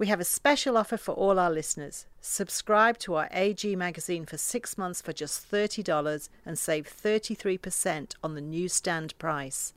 We 0.00 0.06
have 0.06 0.18
a 0.18 0.24
special 0.24 0.76
offer 0.78 0.96
for 0.96 1.12
all 1.12 1.38
our 1.38 1.50
listeners. 1.50 2.06
Subscribe 2.22 2.96
to 3.00 3.16
our 3.16 3.28
AG 3.32 3.76
magazine 3.76 4.24
for 4.24 4.38
six 4.38 4.78
months 4.78 5.02
for 5.02 5.12
just 5.12 5.52
$30 5.52 6.30
and 6.46 6.58
save 6.58 6.88
33% 6.88 8.14
on 8.24 8.34
the 8.34 8.40
newsstand 8.40 9.12
price. 9.18 9.74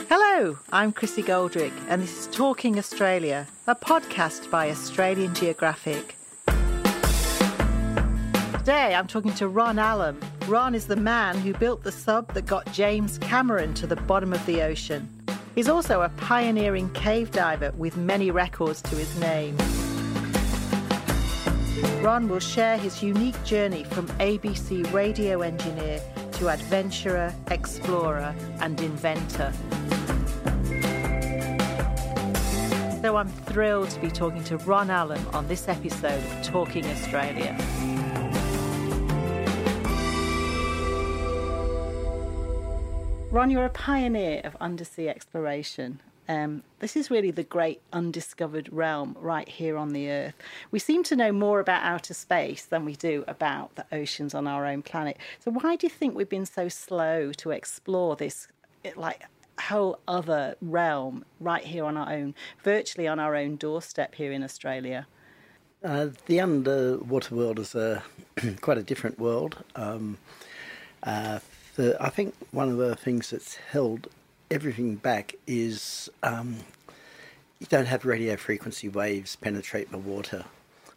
Hello, 0.09 0.59
I'm 0.73 0.93
Chrissie 0.93 1.23
Goldrick, 1.23 1.73
and 1.89 2.03
this 2.03 2.19
is 2.19 2.27
Talking 2.35 2.79
Australia, 2.79 3.47
a 3.67 3.75
podcast 3.75 4.51
by 4.51 4.71
Australian 4.71 5.35
Geographic. 5.35 6.17
Today 8.59 8.95
I'm 8.95 9.07
talking 9.07 9.35
to 9.35 9.47
Ron 9.47 9.79
Allum. 9.79 10.19
Ron 10.49 10.75
is 10.75 10.87
the 10.87 10.97
man 10.97 11.39
who 11.39 11.53
built 11.55 11.83
the 11.83 11.93
sub 11.93 12.33
that 12.35 12.47
got 12.47 12.71
James 12.73 13.19
Cameron 13.19 13.75
to 13.75 13.87
the 13.87 13.97
bottom 13.97 14.33
of 14.33 14.45
the 14.47 14.63
ocean. 14.63 15.09
He's 15.55 15.69
also 15.69 16.03
a 16.03 16.09
pioneering 16.09 16.91
cave 16.91 17.31
diver 17.31 17.73
with 17.77 17.97
many 17.97 18.31
records 18.33 18.83
to 18.83 18.97
his 18.97 19.17
name. 19.21 19.57
Ron 22.03 22.29
will 22.29 22.41
share 22.41 22.77
his 22.77 23.03
unique 23.03 23.43
journey 23.45 23.85
from 23.85 24.09
ABC 24.19 24.93
radio 24.93 25.43
engineer 25.43 26.01
to 26.33 26.49
adventurer, 26.49 27.33
explorer, 27.51 28.35
and 28.61 28.81
inventor. 28.81 29.53
So 33.01 33.17
I'm 33.17 33.29
thrilled 33.29 33.91
to 33.91 34.01
be 34.01 34.11
talking 34.11 34.43
to 34.45 34.57
Ron 34.59 34.91
Allum 34.91 35.25
on 35.33 35.47
this 35.47 35.69
episode 35.69 36.23
of 36.25 36.43
Talking 36.43 36.85
Australia. 36.87 37.57
Ron, 43.35 43.51
you're 43.51 43.65
a 43.65 43.69
pioneer 43.69 44.41
of 44.45 44.57
undersea 44.61 45.09
exploration. 45.09 45.99
Um, 46.29 46.63
this 46.79 46.95
is 46.95 47.11
really 47.11 47.33
the 47.33 47.43
great 47.43 47.81
undiscovered 47.93 48.73
realm 48.73 49.17
right 49.19 49.49
here 49.49 49.77
on 49.77 49.89
the 49.89 50.09
Earth. 50.09 50.35
We 50.71 50.79
seem 50.79 51.03
to 51.03 51.17
know 51.17 51.33
more 51.33 51.59
about 51.59 51.83
outer 51.83 52.15
space 52.15 52.65
than 52.65 52.85
we 52.85 52.95
do 52.95 53.25
about 53.27 53.75
the 53.75 53.87
oceans 53.91 54.37
on 54.37 54.47
our 54.47 54.67
own 54.67 54.83
planet. 54.83 55.17
So, 55.41 55.51
why 55.51 55.75
do 55.75 55.85
you 55.85 55.91
think 55.91 56.15
we've 56.15 56.29
been 56.29 56.47
so 56.47 56.69
slow 56.69 57.33
to 57.33 57.51
explore 57.51 58.15
this, 58.15 58.47
like, 58.95 59.25
whole 59.63 59.99
other 60.07 60.55
realm 60.63 61.25
right 61.41 61.65
here 61.65 61.87
on 61.87 61.97
our 61.97 62.13
own, 62.13 62.37
virtually 62.63 63.09
on 63.09 63.19
our 63.19 63.35
own 63.35 63.57
doorstep 63.57 64.15
here 64.15 64.31
in 64.31 64.45
Australia? 64.45 65.09
Uh, 65.83 66.11
the 66.27 66.39
underwater 66.39 67.35
world 67.35 67.59
is 67.59 67.75
a 67.75 68.05
quite 68.61 68.79
a 68.79 68.85
different 68.85 69.19
world. 69.19 69.57
Um, 69.75 70.19
uh, 71.03 71.41
the, 71.77 71.97
I 72.01 72.09
think 72.09 72.35
one 72.51 72.71
of 72.71 72.79
the 72.79 72.97
things 72.97 73.31
that's 73.31 73.57
held 73.57 74.09
everything 74.51 74.97
back 74.97 75.35
is 75.47 76.11
um, 76.23 76.59
you 77.59 77.67
don't 77.67 77.87
have 77.87 78.05
radio 78.05 78.37
frequency 78.37 78.89
waves 78.89 79.37
penetrate 79.37 79.91
the 79.91 79.99
water. 79.99 80.45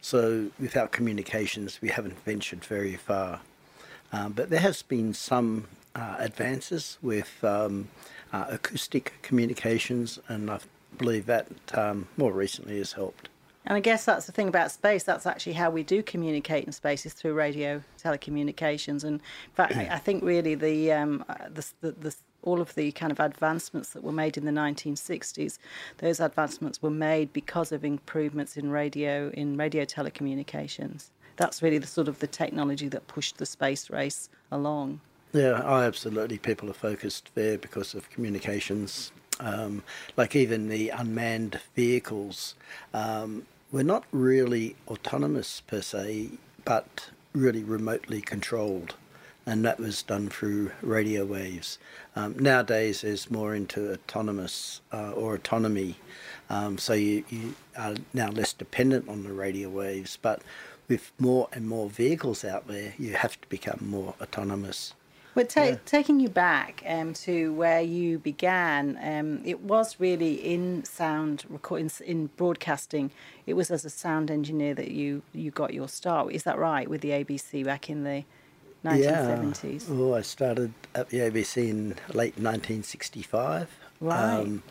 So 0.00 0.50
without 0.60 0.92
communications, 0.92 1.80
we 1.82 1.88
haven't 1.88 2.22
ventured 2.24 2.64
very 2.64 2.96
far. 2.96 3.40
Um, 4.12 4.32
but 4.32 4.50
there 4.50 4.60
has 4.60 4.82
been 4.82 5.12
some 5.12 5.66
uh, 5.94 6.16
advances 6.18 6.98
with 7.02 7.42
um, 7.42 7.88
uh, 8.32 8.46
acoustic 8.48 9.14
communications, 9.22 10.18
and 10.28 10.50
I 10.50 10.60
believe 10.96 11.26
that 11.26 11.48
um, 11.74 12.08
more 12.16 12.32
recently 12.32 12.78
has 12.78 12.92
helped. 12.92 13.28
And 13.68 13.76
I 13.76 13.80
guess 13.80 14.06
that's 14.06 14.24
the 14.24 14.32
thing 14.32 14.48
about 14.48 14.72
space. 14.72 15.04
That's 15.04 15.26
actually 15.26 15.52
how 15.52 15.68
we 15.68 15.82
do 15.82 16.02
communicate 16.02 16.64
in 16.64 16.72
space 16.72 17.04
is 17.04 17.12
through 17.12 17.34
radio 17.34 17.82
telecommunications. 18.02 19.04
And 19.04 19.20
in 19.20 19.54
fact, 19.54 19.76
I 19.76 19.98
think 19.98 20.24
really 20.24 20.54
the, 20.54 20.90
um, 20.92 21.22
uh, 21.28 21.34
the, 21.52 21.66
the, 21.82 21.92
the 21.92 22.16
all 22.42 22.62
of 22.62 22.74
the 22.76 22.92
kind 22.92 23.12
of 23.12 23.20
advancements 23.20 23.90
that 23.90 24.02
were 24.02 24.12
made 24.12 24.38
in 24.38 24.46
the 24.46 24.52
1960s, 24.52 25.58
those 25.98 26.18
advancements 26.18 26.80
were 26.80 26.90
made 26.90 27.30
because 27.34 27.70
of 27.70 27.84
improvements 27.84 28.56
in 28.56 28.70
radio 28.70 29.30
in 29.34 29.58
radio 29.58 29.84
telecommunications. 29.84 31.10
That's 31.36 31.62
really 31.62 31.78
the 31.78 31.86
sort 31.86 32.08
of 32.08 32.20
the 32.20 32.26
technology 32.26 32.88
that 32.88 33.06
pushed 33.06 33.36
the 33.36 33.44
space 33.44 33.90
race 33.90 34.30
along. 34.50 35.00
Yeah, 35.34 35.60
I 35.62 35.84
absolutely. 35.84 36.38
People 36.38 36.70
are 36.70 36.74
focused 36.74 37.30
there 37.34 37.58
because 37.58 37.94
of 37.94 38.08
communications. 38.08 39.12
Um, 39.40 39.84
like 40.16 40.34
even 40.34 40.68
the 40.68 40.88
unmanned 40.88 41.60
vehicles. 41.76 42.54
Um, 42.94 43.46
were 43.70 43.84
not 43.84 44.04
really 44.12 44.76
autonomous 44.86 45.60
per 45.66 45.82
se, 45.82 46.30
but 46.64 47.10
really 47.32 47.62
remotely 47.62 48.20
controlled. 48.20 48.94
And 49.46 49.64
that 49.64 49.78
was 49.78 50.02
done 50.02 50.28
through 50.28 50.72
radio 50.82 51.24
waves. 51.24 51.78
Um, 52.14 52.38
nowadays, 52.38 53.00
there's 53.00 53.30
more 53.30 53.54
into 53.54 53.92
autonomous 53.92 54.82
uh, 54.92 55.12
or 55.12 55.34
autonomy. 55.34 55.96
Um, 56.50 56.76
so 56.76 56.92
you, 56.92 57.24
you 57.30 57.54
are 57.76 57.94
now 58.12 58.30
less 58.30 58.52
dependent 58.52 59.08
on 59.08 59.24
the 59.24 59.32
radio 59.32 59.70
waves. 59.70 60.18
But 60.20 60.42
with 60.86 61.12
more 61.18 61.48
and 61.52 61.66
more 61.66 61.88
vehicles 61.88 62.44
out 62.44 62.68
there, 62.68 62.92
you 62.98 63.14
have 63.14 63.40
to 63.40 63.48
become 63.48 63.80
more 63.82 64.14
autonomous. 64.20 64.92
But 65.34 65.50
ta- 65.50 65.62
yeah. 65.62 65.76
taking 65.84 66.20
you 66.20 66.28
back 66.28 66.82
um, 66.86 67.14
to 67.14 67.52
where 67.52 67.80
you 67.80 68.18
began, 68.18 68.98
um, 69.02 69.40
it 69.44 69.60
was 69.60 70.00
really 70.00 70.34
in 70.34 70.84
sound 70.84 71.44
recording, 71.48 71.90
in 72.04 72.26
broadcasting. 72.36 73.10
It 73.46 73.54
was 73.54 73.70
as 73.70 73.84
a 73.84 73.90
sound 73.90 74.30
engineer 74.30 74.74
that 74.74 74.90
you, 74.90 75.22
you 75.32 75.50
got 75.50 75.72
your 75.72 75.88
start. 75.88 76.32
Is 76.32 76.42
that 76.42 76.58
right? 76.58 76.88
With 76.88 77.02
the 77.02 77.10
ABC 77.10 77.64
back 77.64 77.88
in 77.88 78.04
the 78.04 78.24
1970s. 78.84 79.88
Yeah. 79.88 79.94
Oh, 79.94 80.14
I 80.14 80.22
started 80.22 80.72
at 80.94 81.08
the 81.10 81.18
ABC 81.18 81.68
in 81.68 81.88
late 82.08 82.36
1965. 82.36 83.68
Right. 84.00 84.40
Um, 84.40 84.62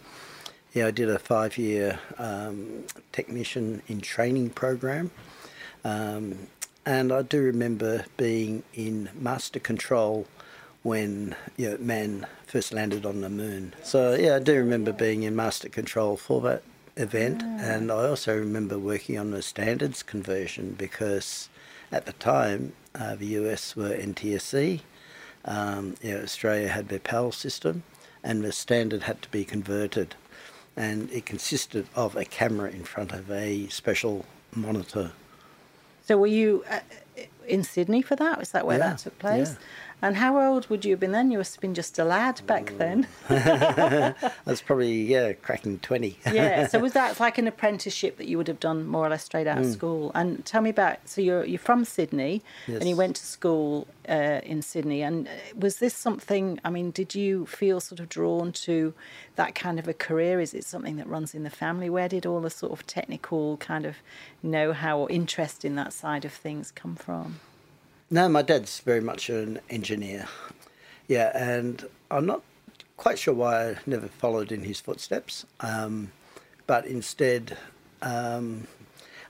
yeah, 0.74 0.88
I 0.88 0.92
did 0.92 1.10
a 1.10 1.20
five-year 1.20 2.00
um, 2.18 2.84
technician 3.12 3.82
in 3.88 4.02
training 4.02 4.52
program. 4.52 5.12
Um, 5.84 6.48
and 6.86 7.12
I 7.12 7.22
do 7.22 7.42
remember 7.42 8.06
being 8.16 8.64
in 8.74 9.10
master 9.14 9.60
control 9.60 10.26
when 10.88 11.36
you 11.58 11.70
know, 11.70 11.78
man 11.80 12.26
first 12.46 12.72
landed 12.72 13.06
on 13.06 13.20
the 13.20 13.30
moon. 13.30 13.74
So 13.84 14.16
yeah, 14.16 14.38
I 14.38 14.40
do 14.40 14.56
remember 14.56 14.94
being 14.94 15.24
in 15.24 15.36
master 15.36 15.68
control 15.68 16.16
for 16.16 16.40
that 16.42 16.64
event, 16.96 17.42
yeah. 17.42 17.74
and 17.74 17.92
I 17.92 18.08
also 18.08 18.38
remember 18.38 18.80
working 18.80 19.20
on 19.20 19.32
the 19.32 19.42
standards 19.42 20.02
conversion 20.02 20.76
because 20.78 21.50
at 21.92 22.06
the 22.06 22.14
time 22.14 22.72
uh, 22.96 23.16
the 23.16 23.26
US 23.42 23.76
were 23.76 23.90
NTSC, 23.90 24.80
um, 25.44 25.96
you 26.02 26.14
know, 26.14 26.22
Australia 26.22 26.70
had 26.70 26.88
their 26.88 27.00
PAL 27.00 27.34
system, 27.34 27.84
and 28.24 28.46
the 28.46 28.54
standard 28.54 29.04
had 29.04 29.22
to 29.24 29.30
be 29.30 29.44
converted, 29.44 30.16
and 30.78 31.12
it 31.12 31.26
consisted 31.26 31.86
of 31.96 32.16
a 32.16 32.24
camera 32.24 32.70
in 32.70 32.86
front 32.86 33.12
of 33.12 33.30
a 33.30 33.68
special 33.68 34.26
monitor. 34.56 35.12
So 36.06 36.18
were 36.18 36.28
you 36.28 36.64
uh, 36.70 36.80
in 37.46 37.64
Sydney 37.64 38.02
for 38.02 38.16
that? 38.16 38.40
Was 38.40 38.52
that 38.52 38.66
where 38.66 38.78
yeah, 38.78 38.90
that 38.92 39.00
took 39.00 39.20
place? 39.20 39.50
Yeah. 39.50 39.58
And 40.00 40.16
how 40.16 40.40
old 40.40 40.70
would 40.70 40.86
you 40.86 40.92
have 40.92 41.00
been 41.00 41.12
then? 41.12 41.32
You 41.32 41.40
must 41.40 41.56
have 41.56 41.62
been 41.62 41.74
just 41.74 41.98
a 41.98 42.04
lad 42.04 42.42
back 42.46 42.72
then. 42.78 43.08
That's 43.28 44.62
probably, 44.62 45.02
yeah, 45.02 45.34
cracking 45.34 45.80
20. 45.80 46.20
yeah, 46.32 46.68
so 46.68 46.78
was 46.88 46.94
that 46.94 47.20
like 47.20 47.40
an 47.40 47.48
apprenticeship 47.48 48.18
that 48.18 48.28
you 48.28 48.38
would 48.38 48.48
have 48.48 48.60
done 48.60 48.86
more 48.86 49.08
or 49.08 49.10
less 49.10 49.24
straight 49.24 49.48
out 49.48 49.58
mm. 49.58 49.62
of 49.62 49.72
school? 49.72 50.12
And 50.14 50.46
tell 50.46 50.62
me 50.62 50.70
about, 50.70 51.00
so 51.10 51.20
you're, 51.20 51.44
you're 51.46 51.58
from 51.58 51.84
Sydney 51.84 52.44
yes. 52.68 52.80
and 52.80 52.88
you 52.88 52.96
went 52.96 53.16
to 53.16 53.26
school 53.26 53.88
uh, 54.08 54.42
in 54.44 54.62
Sydney. 54.62 55.02
And 55.02 55.28
uh, 55.28 55.32
was 55.56 55.78
this 55.78 55.96
something, 55.96 56.60
I 56.64 56.70
mean, 56.70 56.92
did 56.92 57.16
you 57.16 57.48
feel 57.48 57.80
sort 57.80 58.00
of 58.00 58.08
drawn 58.08 58.52
to 58.52 58.94
that 59.36 59.56
kind 59.56 59.80
of 59.80 59.88
a 59.88 59.94
career? 59.96 60.40
Is 60.40 60.54
it 60.54 60.64
something 60.64 60.98
that 60.98 61.08
runs 61.08 61.34
in 61.34 61.42
the 61.42 61.50
family? 61.50 61.90
Where 61.90 62.08
did 62.08 62.28
all 62.28 62.42
the 62.42 62.52
sort 62.52 62.72
of 62.72 62.86
technical 62.86 63.58
kind 63.58 63.86
of 63.86 63.96
know 64.44 64.74
how 64.74 65.00
or 65.00 65.10
interest 65.10 65.66
in 65.66 65.76
that 65.78 65.92
side 65.92 66.24
of 66.24 66.32
things 66.32 66.70
come 66.70 66.96
from? 66.96 67.40
No, 68.10 68.30
my 68.30 68.42
dad's 68.42 68.80
very 68.80 69.02
much 69.02 69.30
an 69.30 69.60
engineer. 69.70 70.28
Yeah, 71.08 71.32
and 71.38 71.86
I'm 72.10 72.26
not 72.26 72.42
quite 72.96 73.20
sure 73.20 73.34
why 73.34 73.70
I 73.70 73.78
never 73.86 74.08
followed 74.08 74.52
in 74.52 74.64
his 74.64 74.80
footsteps, 74.80 75.46
um, 75.60 76.12
but 76.66 76.86
instead 76.86 77.58
um, 78.02 78.68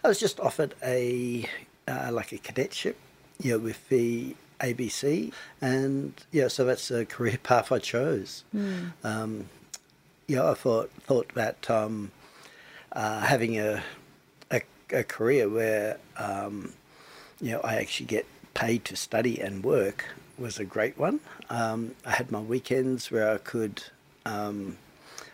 I 0.03 0.07
was 0.07 0.19
just 0.19 0.39
offered 0.39 0.75
a 0.83 1.49
uh, 1.87 2.09
like 2.11 2.31
a 2.31 2.37
cadetship, 2.37 2.97
you 3.41 3.51
know, 3.51 3.59
with 3.59 3.87
the 3.89 4.35
ABC, 4.59 5.31
and 5.61 6.13
yeah, 6.31 6.47
so 6.47 6.63
that's 6.65 6.87
the 6.87 7.05
career 7.05 7.37
path 7.43 7.71
I 7.71 7.79
chose. 7.79 8.43
Mm. 8.55 8.91
Um, 9.03 9.49
yeah, 10.27 10.51
I 10.51 10.53
thought 10.53 10.91
thought 11.01 11.33
that 11.33 11.69
um, 11.69 12.11
uh, 12.91 13.21
having 13.21 13.59
a, 13.59 13.83
a, 14.51 14.61
a 14.91 15.03
career 15.03 15.49
where 15.49 15.97
um, 16.17 16.73
you 17.41 17.51
know 17.51 17.61
I 17.63 17.75
actually 17.75 18.07
get 18.07 18.25
paid 18.57 18.83
to 18.83 18.95
study 18.95 19.39
and 19.39 19.63
work 19.63 20.03
was 20.35 20.57
a 20.57 20.65
great 20.65 20.97
one. 20.97 21.19
Um, 21.51 21.93
I 22.03 22.11
had 22.11 22.31
my 22.31 22.39
weekends 22.39 23.11
where 23.11 23.31
I 23.31 23.37
could 23.37 23.83
um, 24.25 24.77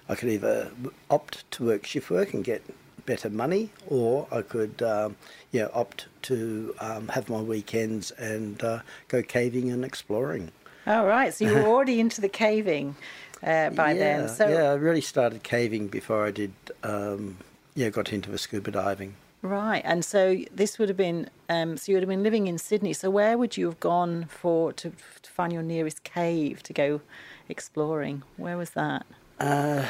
I 0.10 0.16
could 0.16 0.30
either 0.30 0.72
opt 1.10 1.50
to 1.52 1.68
work 1.68 1.86
shift 1.86 2.10
work 2.12 2.34
and 2.34 2.44
get 2.44 2.62
better 3.06 3.30
money, 3.30 3.70
or 3.88 4.28
I 4.30 4.42
could 4.42 4.82
um, 4.82 5.16
know, 5.54 5.72
opt 5.74 6.08
to 6.24 6.76
um, 6.80 7.08
have 7.08 7.30
my 7.30 7.40
weekends 7.42 8.12
and 8.12 8.62
uh, 8.62 8.80
go 9.08 9.24
caving 9.24 9.72
and 9.72 9.86
exploring. 9.86 10.52
All 10.86 11.06
right, 11.06 11.34
so 11.34 11.46
you 11.46 11.54
were 11.56 11.68
already 11.74 12.02
into 12.02 12.20
the 12.20 12.28
caving 12.28 12.98
uh, 13.42 13.70
by 13.70 13.94
yeah, 13.94 14.00
then. 14.00 14.30
So 14.30 14.50
yeah, 14.50 14.72
I 14.72 14.74
really 14.74 15.02
started 15.02 15.44
caving 15.44 15.88
before 15.88 16.26
I 16.26 16.32
did. 16.32 16.52
Um, 16.84 17.38
yeah, 17.74 17.90
got 17.90 18.12
into 18.12 18.30
the 18.30 18.38
scuba 18.38 18.72
diving. 18.72 19.16
Right, 19.44 19.82
and 19.84 20.06
so 20.06 20.38
this 20.56 20.80
would 20.80 20.88
have 20.88 20.98
been 20.98 21.30
um, 21.50 21.76
so 21.76 21.92
you 21.92 21.98
would 21.98 22.04
have 22.04 22.10
been 22.10 22.24
living 22.24 22.48
in 22.48 22.58
Sydney. 22.58 22.94
So 22.94 23.10
where 23.10 23.38
would 23.38 23.58
you 23.58 23.66
have 23.66 23.80
gone 23.82 24.26
for 24.30 24.72
to, 24.72 24.94
to 25.22 25.30
find 25.30 25.52
your 25.52 25.62
nearest 25.62 26.06
cave 26.06 26.64
to 26.64 26.72
go 26.72 27.02
exploring? 27.50 28.24
Where 28.38 28.58
was 28.58 28.70
that? 28.70 29.06
Uh, 29.42 29.86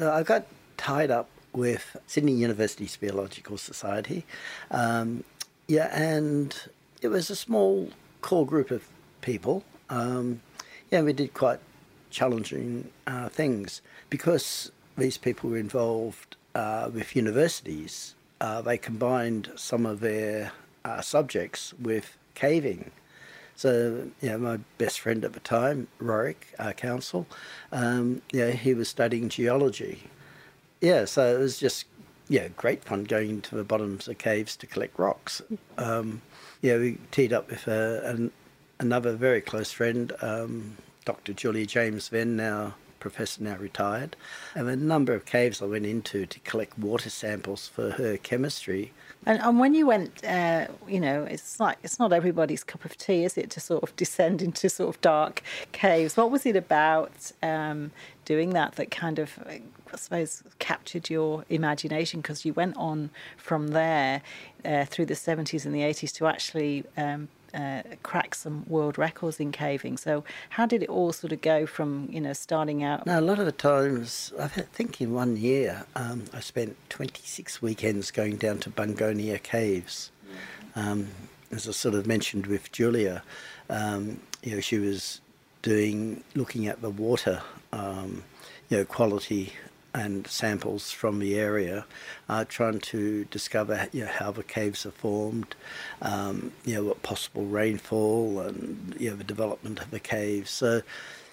I 0.00 0.22
got 0.22 0.46
tied 0.76 1.10
up 1.10 1.28
with 1.52 1.96
Sydney 2.06 2.30
University 2.30 2.86
Speleological 2.86 3.58
Society. 3.58 4.24
Um, 4.70 5.24
yeah, 5.66 5.88
and 5.92 6.56
it 7.02 7.08
was 7.08 7.28
a 7.28 7.36
small 7.36 7.90
core 8.20 8.46
group 8.46 8.70
of 8.70 8.86
people. 9.20 9.64
Um, 9.88 10.42
yeah, 10.92 11.02
we 11.02 11.12
did 11.12 11.34
quite 11.34 11.58
challenging 12.10 12.88
uh, 13.08 13.30
things 13.30 13.82
because 14.10 14.70
these 14.96 15.18
people 15.18 15.50
were 15.50 15.58
involved 15.58 16.36
uh, 16.54 16.88
with 16.94 17.16
universities 17.16 18.14
uh, 18.40 18.62
they 18.62 18.78
combined 18.78 19.50
some 19.56 19.86
of 19.86 20.00
their 20.00 20.52
uh, 20.84 21.00
subjects 21.00 21.74
with 21.80 22.16
caving. 22.34 22.90
So, 23.54 24.08
you 24.22 24.30
know, 24.30 24.38
my 24.38 24.58
best 24.78 25.00
friend 25.00 25.24
at 25.24 25.34
the 25.34 25.40
time, 25.40 25.88
Rorik 26.00 26.36
uh, 26.58 26.72
Council, 26.72 27.26
um, 27.72 28.22
yeah, 28.32 28.52
he 28.52 28.72
was 28.72 28.88
studying 28.88 29.28
geology. 29.28 30.04
Yeah, 30.80 31.04
so 31.04 31.36
it 31.36 31.38
was 31.38 31.58
just, 31.58 31.84
yeah, 32.28 32.48
great 32.48 32.82
fun 32.84 33.04
going 33.04 33.28
into 33.28 33.54
the 33.54 33.64
bottoms 33.64 34.08
of 34.08 34.16
caves 34.16 34.56
to 34.56 34.66
collect 34.66 34.98
rocks. 34.98 35.42
Um, 35.76 36.22
yeah, 36.62 36.78
we 36.78 36.96
teed 37.10 37.34
up 37.34 37.50
with 37.50 37.68
uh, 37.68 38.00
an, 38.04 38.32
another 38.78 39.12
very 39.12 39.42
close 39.42 39.70
friend, 39.70 40.12
um, 40.22 40.78
Dr. 41.04 41.34
Julia 41.34 41.66
James 41.66 42.08
then 42.08 42.36
now 42.36 42.74
professor 43.00 43.42
now 43.42 43.56
retired, 43.56 44.16
and 44.54 44.68
a 44.68 44.76
number 44.76 45.14
of 45.14 45.24
caves 45.24 45.60
I 45.60 45.66
went 45.66 45.86
into 45.86 46.26
to 46.26 46.40
collect 46.40 46.78
water 46.78 47.10
samples 47.10 47.66
for 47.66 47.92
her 47.92 48.16
chemistry. 48.16 48.92
And, 49.26 49.40
and 49.42 49.58
when 49.58 49.74
you 49.74 49.86
went, 49.86 50.24
uh, 50.24 50.68
you 50.88 51.00
know, 51.00 51.24
it's 51.24 51.60
like 51.60 51.78
it's 51.82 51.98
not 51.98 52.12
everybody's 52.12 52.64
cup 52.64 52.84
of 52.84 52.96
tea, 52.96 53.24
is 53.24 53.36
it, 53.36 53.50
to 53.50 53.60
sort 53.60 53.82
of 53.82 53.94
descend 53.96 54.40
into 54.40 54.68
sort 54.68 54.94
of 54.94 55.00
dark 55.00 55.42
caves? 55.72 56.16
What 56.16 56.30
was 56.30 56.46
it 56.46 56.56
about 56.56 57.32
um, 57.42 57.90
doing 58.24 58.50
that 58.50 58.76
that 58.76 58.90
kind 58.90 59.18
of, 59.18 59.38
I 59.46 59.60
suppose, 59.96 60.42
captured 60.58 61.10
your 61.10 61.44
imagination? 61.50 62.20
Because 62.20 62.44
you 62.44 62.54
went 62.54 62.76
on 62.76 63.10
from 63.36 63.68
there 63.68 64.22
uh, 64.64 64.86
through 64.86 65.06
the 65.06 65.14
70s 65.14 65.64
and 65.66 65.74
the 65.74 65.80
80s 65.80 66.12
to 66.14 66.26
actually 66.26 66.84
um, 66.96 67.28
uh, 67.54 67.82
crack 68.02 68.34
some 68.34 68.64
world 68.66 68.98
records 68.98 69.40
in 69.40 69.52
caving. 69.52 69.96
So 69.96 70.24
how 70.50 70.66
did 70.66 70.82
it 70.82 70.88
all 70.88 71.12
sort 71.12 71.32
of 71.32 71.40
go 71.40 71.66
from 71.66 72.08
you 72.10 72.20
know 72.20 72.32
starting 72.32 72.82
out? 72.82 73.06
Now 73.06 73.20
a 73.20 73.22
lot 73.22 73.38
of 73.38 73.46
the 73.46 73.52
times 73.52 74.32
I 74.38 74.48
think 74.48 75.00
in 75.00 75.12
one 75.12 75.36
year 75.36 75.84
um, 75.96 76.24
I 76.32 76.40
spent 76.40 76.76
26 76.90 77.62
weekends 77.62 78.10
going 78.10 78.36
down 78.36 78.58
to 78.58 78.70
Bungonia 78.70 79.42
Caves. 79.42 80.10
Um, 80.76 81.08
as 81.50 81.68
I 81.68 81.72
sort 81.72 81.94
of 81.96 82.06
mentioned 82.06 82.46
with 82.46 82.70
Julia, 82.70 83.22
um, 83.68 84.20
you 84.42 84.54
know 84.54 84.60
she 84.60 84.78
was 84.78 85.20
doing 85.62 86.22
looking 86.34 86.66
at 86.68 86.80
the 86.80 86.90
water, 86.90 87.42
um, 87.72 88.22
you 88.68 88.78
know 88.78 88.84
quality 88.84 89.52
and 89.94 90.26
samples 90.26 90.90
from 90.90 91.18
the 91.18 91.38
area, 91.38 91.84
uh, 92.28 92.44
trying 92.48 92.78
to 92.78 93.24
discover 93.26 93.88
you 93.92 94.04
know, 94.04 94.10
how 94.10 94.30
the 94.30 94.42
caves 94.42 94.86
are 94.86 94.90
formed, 94.90 95.54
um, 96.02 96.52
you 96.64 96.74
know 96.74 96.84
what 96.84 97.02
possible 97.02 97.44
rainfall 97.44 98.40
and 98.40 98.94
you 98.98 99.10
know 99.10 99.16
the 99.16 99.24
development 99.24 99.80
of 99.80 99.90
the 99.90 100.00
caves. 100.00 100.50
So, 100.50 100.82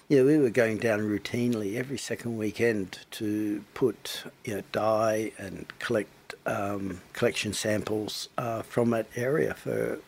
yeah, 0.08 0.22
we 0.22 0.38
were 0.38 0.50
going 0.50 0.78
down 0.78 1.00
routinely 1.00 1.76
every 1.76 1.98
second 1.98 2.38
weekend 2.38 2.98
to 3.12 3.64
put 3.74 4.24
you 4.44 4.56
know 4.56 4.62
dye 4.72 5.32
and 5.38 5.66
collect 5.78 6.34
um, 6.46 7.00
collection 7.12 7.52
samples 7.52 8.28
uh, 8.38 8.62
from 8.62 8.90
that 8.90 9.06
area 9.16 9.54
for 9.54 9.98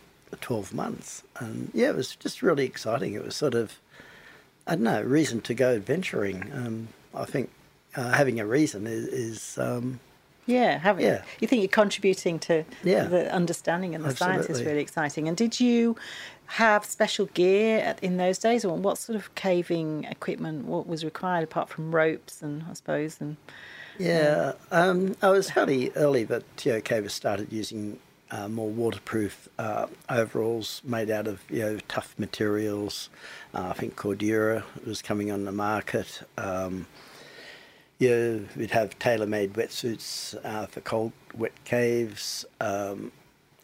12 0.41 0.73
months, 0.75 1.23
and 1.39 1.71
yeah, 1.75 1.91
it 1.91 1.97
was 1.97 2.17
just 2.17 2.43
really 2.43 2.65
exciting. 2.65 3.15
It 3.15 3.25
was 3.25 3.37
sort 3.37 3.55
of 3.55 3.79
I 4.67 4.75
don't 4.75 4.85
know 4.85 5.03
reason 5.03 5.41
to 5.43 5.55
go 5.55 5.75
adventuring. 5.75 6.51
Um, 6.55 6.89
I 7.15 7.25
think 7.25 7.51
uh, 7.97 8.11
having 8.13 8.41
a 8.41 8.47
reason 8.47 8.87
is, 8.87 9.07
is 9.07 9.59
um, 9.59 10.01
yeah, 10.47 10.79
having 10.79 11.05
yeah. 11.05 11.23
you 11.41 11.49
think 11.49 11.63
you're 11.63 11.69
contributing 11.69 12.39
to 12.41 12.65
yeah. 12.83 13.05
the 13.05 13.33
understanding 13.33 13.95
and 13.95 14.05
the 14.05 14.09
Absolutely. 14.09 14.43
science 14.45 14.59
is 14.59 14.65
really 14.65 14.81
exciting. 14.81 15.29
And 15.29 15.37
did 15.37 15.61
you 15.61 15.97
have 16.47 16.85
special 16.85 17.27
gear 17.27 17.95
in 18.03 18.17
those 18.17 18.39
days, 18.39 18.65
or 18.65 18.77
what 18.77 18.99
sort 18.99 19.17
of 19.17 19.35
caving 19.35 20.05
equipment? 20.05 20.67
What 20.67 20.87
was 20.87 21.05
required 21.05 21.45
apart 21.45 21.69
from 21.69 21.95
ropes 21.95 22.43
and 22.43 22.65
I 22.69 22.75
suppose 22.75 23.21
and 23.21 23.37
yeah, 23.99 24.53
um, 24.71 25.15
I 25.21 25.29
was 25.29 25.51
fairly 25.51 25.91
early 25.91 26.25
that 26.25 26.45
you 26.65 26.73
know, 26.73 26.81
cavers 26.81 27.11
started 27.11 27.53
using 27.53 27.99
uh, 28.31 28.49
more 28.49 28.71
waterproof 28.71 29.47
uh, 29.59 29.89
overalls 30.09 30.81
made 30.85 31.11
out 31.11 31.27
of 31.27 31.43
you 31.51 31.61
know 31.61 31.79
tough 31.87 32.15
materials. 32.19 33.11
Uh, 33.53 33.69
I 33.69 33.73
think 33.75 33.97
Cordura 33.97 34.63
was 34.87 35.03
coming 35.03 35.31
on 35.31 35.45
the 35.45 35.53
market. 35.53 36.23
Um, 36.39 36.87
yeah, 38.01 38.39
we'd 38.57 38.71
have 38.71 38.99
tailor-made 38.99 39.53
wetsuits 39.53 40.35
uh, 40.43 40.65
for 40.65 40.81
cold, 40.81 41.13
wet 41.35 41.53
caves. 41.67 42.47
Um, 42.59 43.13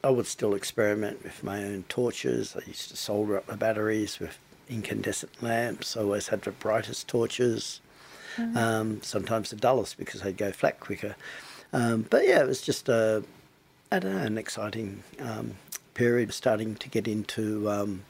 I 0.05 0.11
would 0.11 0.27
still 0.27 0.55
experiment 0.55 1.25
with 1.25 1.43
my 1.43 1.65
own 1.65 1.85
torches. 1.89 2.55
I 2.55 2.61
used 2.69 2.91
to 2.91 2.99
solder 2.99 3.39
up 3.39 3.49
my 3.49 3.57
batteries 3.57 4.21
with 4.21 4.39
incandescent 4.69 5.43
lamps. 5.43 5.97
I 5.97 6.03
always 6.03 6.29
had 6.29 6.43
the 6.43 6.51
brightest 6.51 7.09
torches. 7.09 7.81
Mm-hmm. 8.37 8.59
Um, 8.59 9.03
sometimes 9.03 9.49
the 9.49 9.57
dullest 9.57 9.97
because 9.97 10.21
they'd 10.21 10.37
go 10.37 10.53
flat 10.53 10.81
quicker. 10.81 11.17
Um, 11.73 12.03
but 12.11 12.29
yeah, 12.29 12.43
it 12.43 12.47
was 12.47 12.61
just 12.61 12.91
a, 12.91 13.25
I 13.91 13.99
don't 13.99 14.15
know, 14.15 14.23
an 14.23 14.37
exciting 14.37 15.03
um, 15.19 15.55
period 15.95 16.35
starting 16.35 16.75
to 16.75 16.91
get 16.91 17.09
into 17.09 17.71
um, 17.71 18.03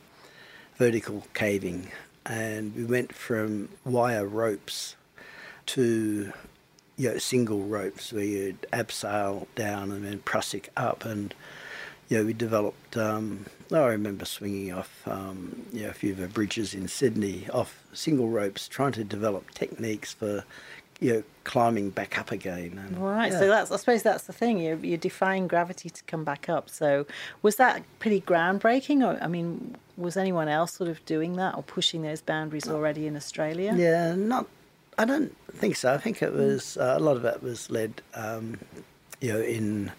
vertical 0.77 1.25
caving. 1.35 1.93
And 2.27 2.75
we 2.75 2.85
went 2.85 3.15
from 3.15 3.69
wire 3.85 4.27
ropes 4.27 4.97
to 5.67 6.33
you 6.97 7.11
know, 7.11 7.19
single 7.19 7.63
ropes 7.63 8.13
where 8.13 8.25
you'd 8.25 8.63
abseil 8.73 9.47
down 9.55 9.93
and 9.93 10.05
then 10.05 10.19
prusik 10.21 10.69
up 10.77 11.05
and 11.05 11.35
you 12.09 12.19
know, 12.19 12.25
we 12.25 12.33
developed 12.33 12.97
um, 12.97 13.47
I 13.73 13.87
remember 13.87 14.25
swinging 14.25 14.73
off 14.73 15.03
um, 15.07 15.67
you 15.73 15.83
know, 15.83 15.91
a 15.91 15.93
few 15.93 16.13
of 16.13 16.19
the 16.19 16.29
bridges 16.29 16.73
in 16.73 16.89
Sydney 16.89 17.49
off 17.53 17.83
single 17.93 18.29
ropes 18.29 18.69
trying 18.69 18.93
to 18.93 19.05
develop 19.05 19.51
techniques 19.51 20.15
for 20.15 20.45
you 21.01 21.13
know, 21.13 21.23
climbing 21.45 21.91
back 21.91 22.19
up 22.19 22.33
again. 22.33 22.81
And, 22.87 22.99
right. 22.99 23.31
Yeah. 23.31 23.39
So 23.39 23.49
that's 23.49 23.71
I 23.71 23.77
suppose 23.77 24.03
that's 24.03 24.25
the 24.25 24.33
thing. 24.33 24.59
You're, 24.59 24.79
you're 24.79 24.97
defying 24.97 25.47
gravity 25.47 25.91
to 25.91 26.03
come 26.05 26.25
back 26.25 26.49
up. 26.49 26.71
So 26.71 27.07
was 27.43 27.57
that 27.57 27.83
pretty 27.99 28.21
groundbreaking? 28.21 29.05
Or 29.05 29.23
I 29.23 29.29
mean, 29.29 29.77
was 29.97 30.17
anyone 30.17 30.49
else 30.49 30.73
sort 30.73 30.89
of 30.89 31.05
doing 31.05 31.35
that 31.37 31.55
or 31.55 31.63
pushing 31.63 32.03
those 32.03 32.23
boundaries 32.23 32.69
already 32.69 33.07
in 33.07 33.17
Australia? 33.17 33.75
Yeah, 33.77 34.15
not 34.15 34.47
I 34.99 35.05
don't 35.05 35.37
think 35.53 35.77
so. 35.77 35.93
I 35.93 35.99
think 35.99 36.23
it 36.23 36.33
was 36.33 36.77
uh, 36.77 36.95
a 36.97 37.01
lot 37.01 37.17
of 37.17 37.25
it 37.25 37.43
was 37.43 37.71
led, 37.71 38.01
um, 38.15 38.59
you 39.21 39.33
know, 39.33 39.41
in 39.41 39.93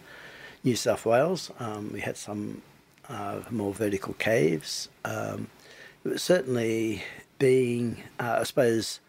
New 0.64 0.74
South 0.74 1.06
Wales. 1.06 1.52
Um, 1.60 1.90
we 1.92 2.00
had 2.00 2.16
some 2.16 2.62
uh, 3.08 3.42
more 3.50 3.72
vertical 3.72 4.14
caves. 4.14 4.88
Um, 5.04 5.48
it 6.04 6.08
was 6.08 6.22
certainly 6.22 7.04
being, 7.38 8.02
uh, 8.18 8.38
I 8.40 8.42
suppose, 8.42 9.00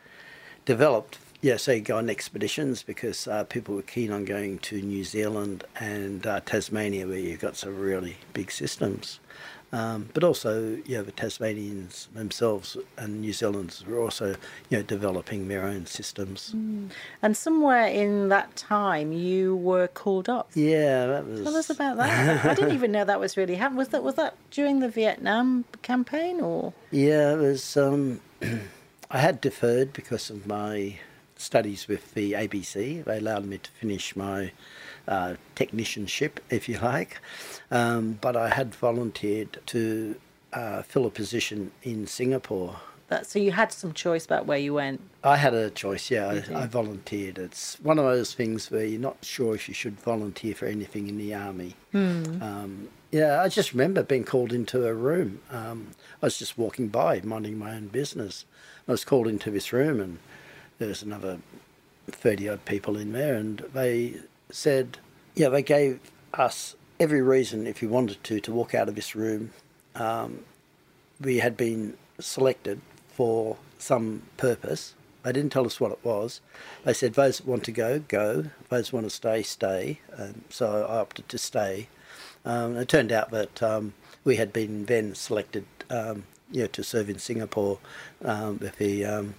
developed. 0.66 1.18
Yeah, 1.42 1.58
so 1.58 1.72
you 1.72 1.82
go 1.82 1.98
on 1.98 2.10
expeditions 2.10 2.84
because 2.84 3.28
uh, 3.28 3.46
people 3.46 3.76
were 3.76 3.82
keen 3.82 4.12
on 4.12 4.26
going 4.26 4.60
to 4.60 4.82
New 4.82 5.04
Zealand 5.04 5.64
and 5.80 6.28
uh, 6.28 6.42
Tasmania, 6.42 7.08
where 7.08 7.18
you've 7.18 7.40
got 7.40 7.56
some 7.56 7.80
really 7.80 8.18
big 8.34 8.52
systems. 8.52 9.20
Um, 9.72 10.10
but 10.14 10.24
also, 10.24 10.80
you 10.86 10.98
know, 10.98 11.04
the 11.04 11.12
Tasmanians 11.12 12.08
themselves 12.14 12.76
and 12.98 13.22
New 13.22 13.34
Zealanders 13.34 13.86
were 13.86 14.00
also, 14.00 14.30
you 14.70 14.78
know, 14.78 14.82
developing 14.82 15.48
their 15.48 15.64
own 15.64 15.86
systems. 15.86 16.54
Mm. 16.56 16.90
And 17.22 17.38
somewhere 17.38 17.86
in 17.86 18.30
that 18.30 18.56
time, 18.56 19.12
you 19.12 19.56
were 19.56 19.88
called 19.88 20.28
up. 20.28 20.50
Yeah, 20.56 21.06
that 21.06 21.28
was. 21.28 21.44
Tell 21.44 21.56
us 21.56 21.70
about 21.70 21.98
that. 21.98 22.46
I 22.46 22.54
didn't 22.56 22.74
even 22.74 22.92
know 22.92 23.06
that 23.06 23.20
was 23.20 23.38
really 23.38 23.56
happening. 23.56 23.78
Was 23.78 23.90
that 23.90 24.04
was 24.04 24.16
that 24.16 24.36
during 24.50 24.80
the 24.80 24.90
Vietnam 24.90 25.66
campaign 25.84 26.42
or? 26.42 26.74
Yeah, 26.90 27.34
it 27.34 27.38
was. 27.38 27.78
Um, 27.78 28.22
I 29.12 29.20
had 29.20 29.40
deferred 29.40 29.94
because 29.94 30.30
of 30.30 30.48
my 30.48 31.00
studies 31.36 31.88
with 31.88 32.14
the 32.16 32.34
ABC. 32.34 33.04
They 33.04 33.18
allowed 33.18 33.46
me 33.46 33.60
to 33.60 33.72
finish 33.72 34.16
my 34.16 34.52
uh, 35.08 35.36
technicianship, 35.56 36.40
if 36.50 36.70
you 36.70 36.78
like. 36.80 37.20
Um, 37.72 38.18
but 38.22 38.36
I 38.36 38.50
had 38.50 38.74
volunteered 38.76 39.60
to 39.68 40.16
uh, 40.54 40.82
fill 40.82 41.06
a 41.06 41.12
position 41.12 41.72
in 41.84 42.08
Singapore. 42.08 42.78
That, 43.10 43.26
so 43.26 43.40
you 43.40 43.52
had 43.52 43.72
some 43.74 43.92
choice 43.92 44.24
about 44.24 44.46
where 44.46 44.60
you 44.60 44.76
went. 44.76 45.02
I 45.24 45.38
had 45.38 45.56
a 45.56 45.72
choice, 45.72 46.12
yeah. 46.12 46.42
I, 46.52 46.64
I, 46.64 46.66
volunteered. 46.68 47.40
It's 47.40 47.80
one 47.80 47.98
of 47.98 48.06
those 48.06 48.36
things 48.36 48.70
where 48.70 48.86
you're 48.86 49.00
not 49.00 49.18
sure 49.24 49.56
if 49.56 49.68
you 49.68 49.74
should 49.74 50.00
volunteer 50.00 50.54
for 50.54 50.68
anything 50.68 51.08
in 51.08 51.18
the 51.18 51.34
army. 51.34 51.76
Hmm. 51.92 52.42
Um, 52.42 52.90
yeah, 53.12 53.42
I 53.42 53.48
just 53.48 53.72
remember 53.74 54.04
being 54.04 54.24
called 54.24 54.54
into 54.54 54.86
a 54.86 54.94
room. 54.94 55.42
Um, 55.50 55.88
I 56.22 56.28
was 56.28 56.38
just 56.38 56.56
walking 56.56 56.90
by, 56.90 57.22
minding 57.22 57.58
my 57.58 57.76
own 57.76 57.88
business. 57.88 58.46
I 58.88 58.92
was 58.92 59.04
called 59.04 59.28
into 59.28 59.50
this 59.50 59.74
room, 59.74 60.00
and 60.00 60.20
there 60.78 60.90
was 60.90 61.02
another 61.02 61.40
30 62.12 62.50
odd 62.50 62.66
people 62.66 62.96
in 62.96 63.14
there, 63.14 63.36
and 63.36 63.60
they 63.74 64.18
said, 64.52 64.98
yeah, 65.36 65.50
they 65.50 65.62
gave 65.62 66.00
us 66.34 66.76
every 67.00 67.22
reason, 67.22 67.68
if 67.68 67.82
you 67.82 67.90
wanted 67.90 68.24
to, 68.26 68.40
to 68.42 68.52
walk 68.52 68.76
out 68.76 68.90
of 68.90 68.96
this 68.96 69.16
room. 69.16 69.52
Um, 69.96 70.42
we 71.22 71.40
had 71.40 71.56
been 71.58 71.98
selected 72.20 72.82
for 73.08 73.58
some 73.78 74.24
purpose. 74.38 74.96
They 75.24 75.34
didn't 75.34 75.52
tell 75.52 75.66
us 75.66 75.80
what 75.80 75.92
it 75.92 76.00
was. 76.04 76.42
They 76.84 76.94
said, 76.94 77.14
those 77.14 77.40
that 77.40 77.48
want 77.48 77.64
to 77.66 77.72
go, 77.72 78.00
go. 78.00 78.46
Those 78.70 78.94
want 78.94 79.06
to 79.06 79.10
stay, 79.10 79.44
stay. 79.44 80.00
Um, 80.18 80.44
so 80.50 80.86
I 80.86 81.00
opted 81.00 81.28
to 81.30 81.38
stay. 81.38 81.88
Um, 82.46 82.78
it 82.78 82.88
turned 82.88 83.12
out 83.12 83.32
that 83.32 83.62
um, 83.62 83.94
we 84.24 84.38
had 84.38 84.54
been 84.54 84.86
then 84.86 85.16
selected 85.16 85.66
um, 85.90 86.24
you 86.52 86.62
know, 86.62 86.68
to 86.68 86.84
serve 86.84 87.10
in 87.10 87.20
Singapore 87.20 87.80
um, 88.24 88.60
with 88.60 88.78
the, 88.78 89.06
um, 89.06 89.36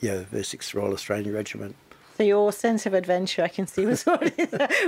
you 0.00 0.08
know, 0.08 0.22
the 0.30 0.38
6th 0.38 0.74
Royal 0.74 0.92
Australian 0.92 1.34
Regiment. 1.34 1.76
So 2.16 2.22
your 2.22 2.52
sense 2.52 2.86
of 2.86 2.94
adventure, 2.94 3.42
I 3.42 3.48
can 3.48 3.66
see, 3.66 3.86
was 3.86 4.06
already 4.08 4.46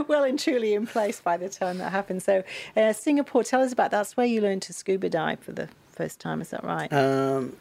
well 0.09 0.25
and 0.25 0.39
truly 0.39 0.75
in 0.75 0.87
place 0.87 1.21
by 1.21 1.37
the 1.37 1.49
time 1.49 1.79
that 1.79 1.91
happened. 1.91 2.23
So 2.23 2.45
uh, 2.77 2.93
Singapore, 2.93 3.43
tell 3.43 3.63
us 3.63 3.73
about 3.73 3.91
that's 3.91 4.17
where 4.17 4.27
you 4.27 4.41
learned 4.41 4.63
to 4.63 4.73
scuba 4.73 5.09
dive 5.09 5.41
for 5.41 5.53
the 5.53 5.69
first 5.93 6.21
time. 6.21 6.41
Is 6.41 6.51
that 6.51 6.63
right? 6.65 6.93
Um, 6.93 7.57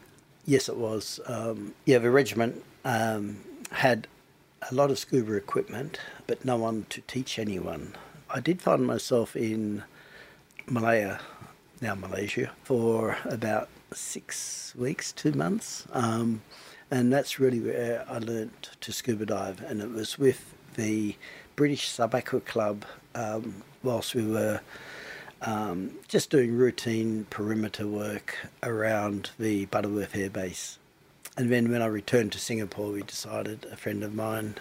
Yes, 0.47 0.69
it 0.69 0.77
was. 0.77 1.19
Um, 1.25 1.73
yeah, 1.85 1.97
the 1.97 2.11
regiment 2.11 2.63
um, 2.83 3.41
had 3.71 4.07
a 4.69 4.75
lot 4.75 4.91
of 4.91 4.99
scuba 4.99 5.33
equipment, 5.33 5.99
but 6.27 6.45
no 6.45 6.55
one 6.55 6.85
to 6.89 7.01
teach 7.01 7.39
anyone. 7.39 7.95
I 8.29 8.41
did 8.41 8.61
find 8.61 8.85
myself 8.85 9.35
in 9.35 9.83
Malaya, 10.67 11.19
now 11.81 11.95
Malaysia, 11.95 12.51
for 12.63 13.17
about 13.25 13.69
six 13.91 14.73
weeks, 14.75 15.11
two 15.11 15.31
months. 15.31 15.87
And 16.91 17.11
that's 17.11 17.39
really 17.39 17.59
where 17.59 18.05
I 18.07 18.19
learnt 18.19 18.71
to 18.81 18.91
scuba 18.91 19.25
dive. 19.25 19.61
And 19.61 19.81
it 19.81 19.89
was 19.91 20.19
with 20.19 20.53
the 20.75 21.15
British 21.55 21.87
Sub-Aqua 21.89 22.41
Club 22.41 22.85
um, 23.15 23.63
whilst 23.81 24.13
we 24.13 24.25
were 24.25 24.61
um, 25.41 25.91
just 26.07 26.29
doing 26.29 26.55
routine 26.55 27.25
perimeter 27.29 27.87
work 27.87 28.37
around 28.63 29.31
the 29.39 29.65
Butterworth 29.65 30.15
Air 30.15 30.29
Base. 30.29 30.77
And 31.37 31.51
then 31.51 31.69
when 31.69 31.81
I 31.81 31.87
returned 31.87 32.31
to 32.33 32.39
Singapore, 32.39 32.91
we 32.91 33.01
decided, 33.01 33.65
a 33.71 33.75
friend 33.75 34.03
of 34.03 34.13
mine, 34.13 34.55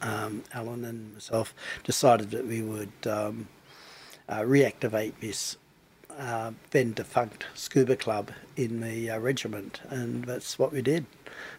um, 0.00 0.44
Alan 0.54 0.84
and 0.84 1.14
myself, 1.14 1.54
decided 1.82 2.30
that 2.30 2.46
we 2.46 2.62
would 2.62 2.92
um, 3.06 3.48
uh, 4.28 4.40
reactivate 4.40 5.14
this 5.20 5.56
uh, 6.18 6.52
then 6.70 6.92
defunct 6.92 7.46
scuba 7.54 7.96
club 7.96 8.30
in 8.56 8.80
the 8.80 9.10
uh, 9.10 9.18
regiment, 9.18 9.80
and 9.88 10.24
that's 10.24 10.58
what 10.58 10.72
we 10.72 10.82
did. 10.82 11.06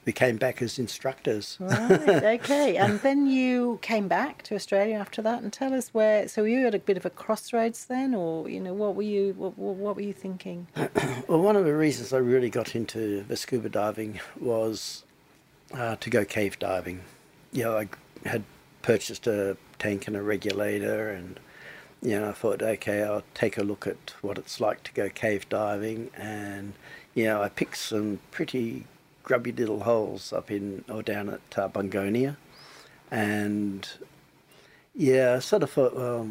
We 0.05 0.11
came 0.11 0.37
back 0.37 0.61
as 0.61 0.77
instructors. 0.77 1.57
Right, 1.59 1.91
okay. 2.41 2.77
and 2.77 2.99
then 2.99 3.25
you 3.27 3.79
came 3.81 4.07
back 4.07 4.43
to 4.43 4.55
Australia 4.55 4.95
after 4.95 5.21
that, 5.21 5.41
and 5.41 5.51
tell 5.51 5.73
us 5.73 5.93
where. 5.93 6.27
So 6.27 6.43
you 6.43 6.67
at 6.67 6.75
a 6.75 6.79
bit 6.79 6.97
of 6.97 7.05
a 7.05 7.09
crossroads 7.09 7.85
then, 7.85 8.13
or 8.13 8.49
you 8.49 8.59
know, 8.59 8.73
what 8.73 8.95
were 8.95 9.01
you 9.03 9.33
what, 9.37 9.57
what 9.57 9.95
were 9.95 10.01
you 10.01 10.13
thinking? 10.13 10.67
well, 11.27 11.41
one 11.41 11.55
of 11.55 11.65
the 11.65 11.75
reasons 11.75 12.13
I 12.13 12.17
really 12.17 12.49
got 12.49 12.75
into 12.75 13.23
the 13.23 13.37
scuba 13.37 13.69
diving 13.69 14.19
was 14.39 15.03
uh, 15.73 15.95
to 15.97 16.09
go 16.09 16.25
cave 16.25 16.59
diving. 16.59 17.01
You 17.51 17.63
know, 17.63 17.77
I 17.77 17.89
had 18.27 18.43
purchased 18.81 19.27
a 19.27 19.57
tank 19.79 20.07
and 20.07 20.15
a 20.15 20.21
regulator 20.21 21.09
and 21.09 21.39
you 22.01 22.19
know, 22.19 22.29
I 22.29 22.31
thought, 22.31 22.61
okay, 22.61 23.03
I'll 23.03 23.23
take 23.33 23.57
a 23.57 23.63
look 23.63 23.85
at 23.85 24.13
what 24.21 24.37
it's 24.37 24.59
like 24.59 24.83
to 24.83 24.91
go 24.93 25.09
cave 25.09 25.47
diving, 25.49 26.09
and 26.17 26.73
you 27.13 27.25
know, 27.25 27.41
I 27.41 27.49
picked 27.49 27.77
some 27.77 28.19
pretty 28.31 28.85
grubby 29.23 29.51
little 29.51 29.81
holes 29.81 30.33
up 30.33 30.49
in 30.49 30.83
or 30.89 31.03
down 31.03 31.29
at 31.29 31.57
uh, 31.57 31.69
Bungonia, 31.69 32.37
and 33.11 33.87
yeah, 34.95 35.35
I 35.35 35.39
sort 35.39 35.63
of 35.63 35.69
thought, 35.69 35.95
well, 35.95 36.29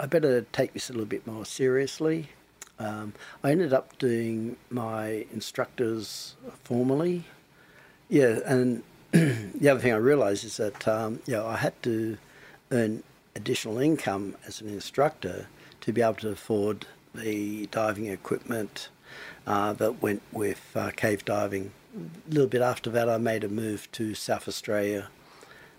I 0.00 0.06
better 0.06 0.42
take 0.52 0.72
this 0.72 0.90
a 0.90 0.92
little 0.92 1.06
bit 1.06 1.26
more 1.26 1.44
seriously. 1.44 2.30
Um, 2.78 3.12
I 3.44 3.52
ended 3.52 3.72
up 3.72 3.98
doing 3.98 4.56
my 4.68 5.26
instructors 5.32 6.34
formally, 6.64 7.24
yeah, 8.08 8.40
and 8.44 8.82
the 9.12 9.68
other 9.68 9.78
thing 9.78 9.92
I 9.92 9.96
realised 9.96 10.44
is 10.44 10.56
that 10.56 10.88
um, 10.88 11.20
yeah, 11.26 11.44
I 11.44 11.56
had 11.56 11.80
to 11.84 12.18
earn 12.72 13.04
additional 13.34 13.78
income 13.78 14.36
as 14.46 14.60
an 14.60 14.68
instructor 14.68 15.46
to 15.80 15.92
be 15.92 16.02
able 16.02 16.14
to 16.14 16.30
afford 16.30 16.86
the 17.14 17.66
diving 17.66 18.06
equipment 18.06 18.88
uh, 19.46 19.72
that 19.74 20.02
went 20.02 20.22
with 20.32 20.70
uh, 20.74 20.90
cave 20.90 21.24
diving. 21.24 21.72
A 21.96 22.30
little 22.32 22.48
bit 22.48 22.62
after 22.62 22.90
that, 22.90 23.08
I 23.08 23.18
made 23.18 23.42
a 23.42 23.48
move 23.48 23.90
to 23.92 24.14
South 24.14 24.46
Australia, 24.46 25.08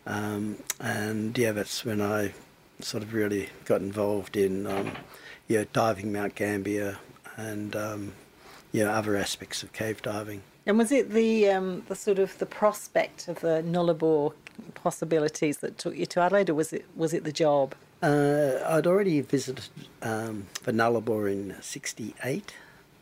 um, 0.05 0.57
and 0.79 1.37
yeah, 1.37 1.51
that's 1.51 1.85
when 1.85 2.01
I 2.01 2.33
sort 2.79 3.03
of 3.03 3.13
really 3.13 3.49
got 3.65 3.81
involved 3.81 4.35
in 4.35 4.67
um, 4.67 4.91
yeah 5.47 5.63
diving 5.71 6.11
Mount 6.11 6.35
Gambier 6.35 6.97
and 7.37 7.75
um, 7.75 8.13
yeah 8.71 8.95
other 8.95 9.15
aspects 9.15 9.63
of 9.63 9.71
cave 9.71 10.01
diving. 10.01 10.41
And 10.65 10.77
was 10.77 10.91
it 10.91 11.11
the 11.11 11.49
um, 11.49 11.83
the 11.87 11.95
sort 11.95 12.19
of 12.19 12.37
the 12.39 12.45
prospect 12.45 13.27
of 13.27 13.39
the 13.39 13.63
Nullarbor 13.65 14.33
possibilities 14.73 15.57
that 15.57 15.77
took 15.77 15.95
you 15.95 16.05
to 16.07 16.19
Adelaide, 16.21 16.49
or 16.49 16.55
was 16.55 16.73
it 16.73 16.85
was 16.95 17.13
it 17.13 17.23
the 17.23 17.31
job? 17.31 17.75
Uh, 18.01 18.59
I'd 18.65 18.87
already 18.87 19.21
visited 19.21 19.65
um, 20.01 20.47
in 20.65 21.55
'68 21.61 22.53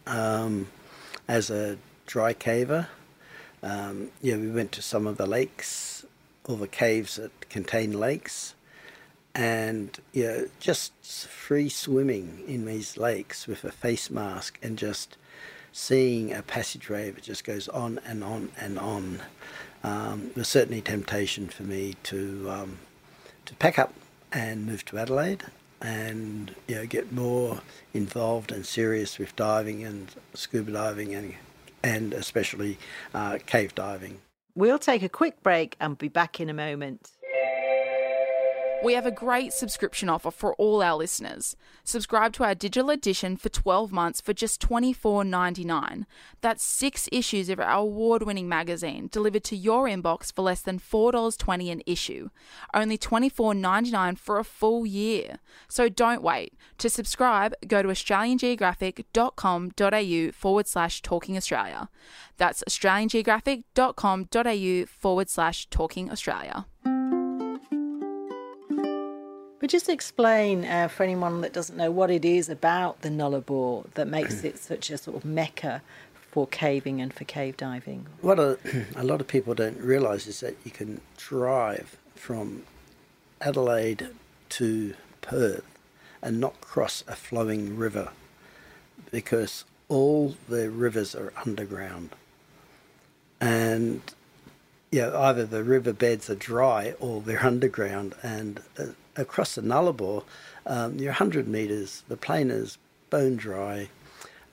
um, 0.05 0.67
as 1.27 1.49
a 1.49 1.77
dry 2.05 2.33
caver. 2.33 2.87
Um, 3.61 4.09
yeah, 4.21 4.35
we 4.37 4.49
went 4.49 4.71
to 4.73 4.81
some 4.81 5.07
of 5.07 5.17
the 5.17 5.25
lakes, 5.25 6.05
all 6.45 6.55
the 6.55 6.67
caves 6.67 7.15
that 7.15 7.49
contain 7.49 7.91
lakes, 7.93 8.55
and 9.35 9.97
yeah, 10.11 10.43
just 10.59 10.93
free 11.03 11.69
swimming 11.69 12.43
in 12.47 12.65
these 12.65 12.97
lakes 12.97 13.47
with 13.47 13.63
a 13.63 13.71
face 13.71 14.09
mask 14.09 14.57
and 14.61 14.77
just 14.77 15.17
seeing 15.71 16.33
a 16.33 16.41
passageway 16.41 17.11
that 17.11 17.23
just 17.23 17.43
goes 17.43 17.67
on 17.69 17.99
and 18.05 18.23
on 18.23 18.51
and 18.59 18.79
on 18.79 19.21
um, 19.83 20.31
was 20.35 20.47
certainly 20.47 20.81
temptation 20.81 21.47
for 21.47 21.63
me 21.63 21.95
to 22.03 22.49
um, 22.49 22.79
to 23.45 23.55
pack 23.55 23.79
up 23.79 23.93
and 24.31 24.65
move 24.65 24.85
to 24.85 24.97
Adelaide 24.97 25.43
and 25.81 26.53
you 26.67 26.75
know 26.75 26.85
get 26.85 27.11
more 27.11 27.61
involved 27.93 28.51
and 28.51 28.65
serious 28.65 29.17
with 29.17 29.35
diving 29.35 29.83
and 29.83 30.11
scuba 30.33 30.71
diving 30.71 31.15
and 31.15 31.35
and 31.83 32.13
especially 32.13 32.77
uh, 33.13 33.37
cave 33.45 33.73
diving. 33.75 34.19
We'll 34.55 34.79
take 34.79 35.03
a 35.03 35.09
quick 35.09 35.41
break 35.41 35.77
and 35.79 35.97
be 35.97 36.09
back 36.09 36.39
in 36.39 36.49
a 36.49 36.53
moment. 36.53 37.11
We 38.81 38.93
have 38.93 39.05
a 39.05 39.11
great 39.11 39.51
subscription 39.51 40.07
offer 40.07 40.31
for 40.31 40.55
all 40.55 40.81
our 40.81 40.95
listeners. 40.95 41.57
Subscribe 41.83 42.31
to 42.33 42.45
our 42.45 42.55
digital 42.55 42.89
edition 42.89 43.35
for 43.35 43.49
12 43.49 43.91
months 43.91 44.21
for 44.21 44.31
just 44.33 44.61
$24.99. 44.61 46.05
That's 46.39 46.63
six 46.63 47.09
issues 47.11 47.49
of 47.49 47.59
our 47.59 47.79
award 47.79 48.23
winning 48.23 48.47
magazine 48.47 49.09
delivered 49.11 49.43
to 49.45 49.55
your 49.57 49.85
inbox 49.85 50.33
for 50.33 50.43
less 50.43 50.61
than 50.61 50.79
$4.20 50.79 51.69
an 51.69 51.81
issue. 51.85 52.29
Only 52.73 52.97
$24.99 52.97 54.17
for 54.17 54.39
a 54.39 54.45
full 54.45 54.85
year. 54.85 55.39
So 55.67 55.89
don't 55.89 56.23
wait. 56.23 56.53
To 56.77 56.89
subscribe, 56.89 57.53
go 57.67 57.81
to 57.81 57.89
australiangeographic.com.au 57.89 60.31
forward 60.31 60.67
slash 60.67 61.01
talking 61.01 61.35
Australia. 61.35 61.89
That's 62.37 62.63
australiangeographic.com.au 62.67 64.85
forward 64.85 65.29
slash 65.29 65.67
talking 65.69 66.09
Australia. 66.09 66.65
But 69.69 69.73
just 69.73 69.89
explain 69.89 70.65
uh, 70.65 70.87
for 70.87 71.03
anyone 71.03 71.41
that 71.41 71.53
doesn't 71.53 71.77
know 71.77 71.91
what 71.91 72.09
it 72.09 72.25
is 72.25 72.49
about 72.49 73.01
the 73.01 73.09
Nullarbor 73.09 73.85
that 73.93 74.07
makes 74.07 74.43
it 74.43 74.57
such 74.57 74.89
a 74.89 74.97
sort 74.97 75.17
of 75.17 75.23
mecca 75.23 75.83
for 76.31 76.47
caving 76.47 76.99
and 76.99 77.13
for 77.13 77.23
cave 77.23 77.55
diving. 77.55 78.07
What 78.21 78.39
a, 78.39 78.57
a 78.95 79.03
lot 79.03 79.21
of 79.21 79.27
people 79.27 79.53
don't 79.53 79.77
realise 79.77 80.25
is 80.25 80.39
that 80.39 80.55
you 80.63 80.71
can 80.71 81.01
drive 81.17 81.99
from 82.15 82.63
Adelaide 83.41 84.09
to 84.57 84.95
Perth 85.21 85.77
and 86.19 86.39
not 86.39 86.59
cross 86.61 87.03
a 87.07 87.15
flowing 87.15 87.77
river 87.77 88.09
because 89.11 89.65
all 89.87 90.35
the 90.47 90.71
rivers 90.71 91.13
are 91.13 91.31
underground. 91.45 92.15
And 93.39 94.01
you 94.89 95.01
know, 95.01 95.21
either 95.21 95.45
the 95.45 95.63
riverbeds 95.63 96.27
are 96.27 96.35
dry 96.35 96.95
or 96.99 97.21
they're 97.21 97.45
underground. 97.45 98.15
And 98.23 98.61
uh, 98.79 98.85
across 99.19 99.55
the 99.55 99.61
Nullarbor, 99.61 100.23
um, 100.65 100.97
you're 100.97 101.11
100 101.11 101.47
metres, 101.47 102.03
the 102.07 102.17
plain 102.17 102.51
is 102.51 102.77
bone 103.09 103.35
dry. 103.35 103.89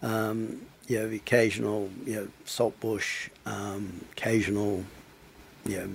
Um, 0.02 0.60
you 0.86 0.98
know, 0.98 1.14
occasional, 1.14 1.90
you 2.04 2.14
know, 2.16 2.28
salt 2.44 2.78
bush, 2.80 3.28
um, 3.44 4.04
occasional, 4.12 4.84
you 5.64 5.78
know, 5.78 5.88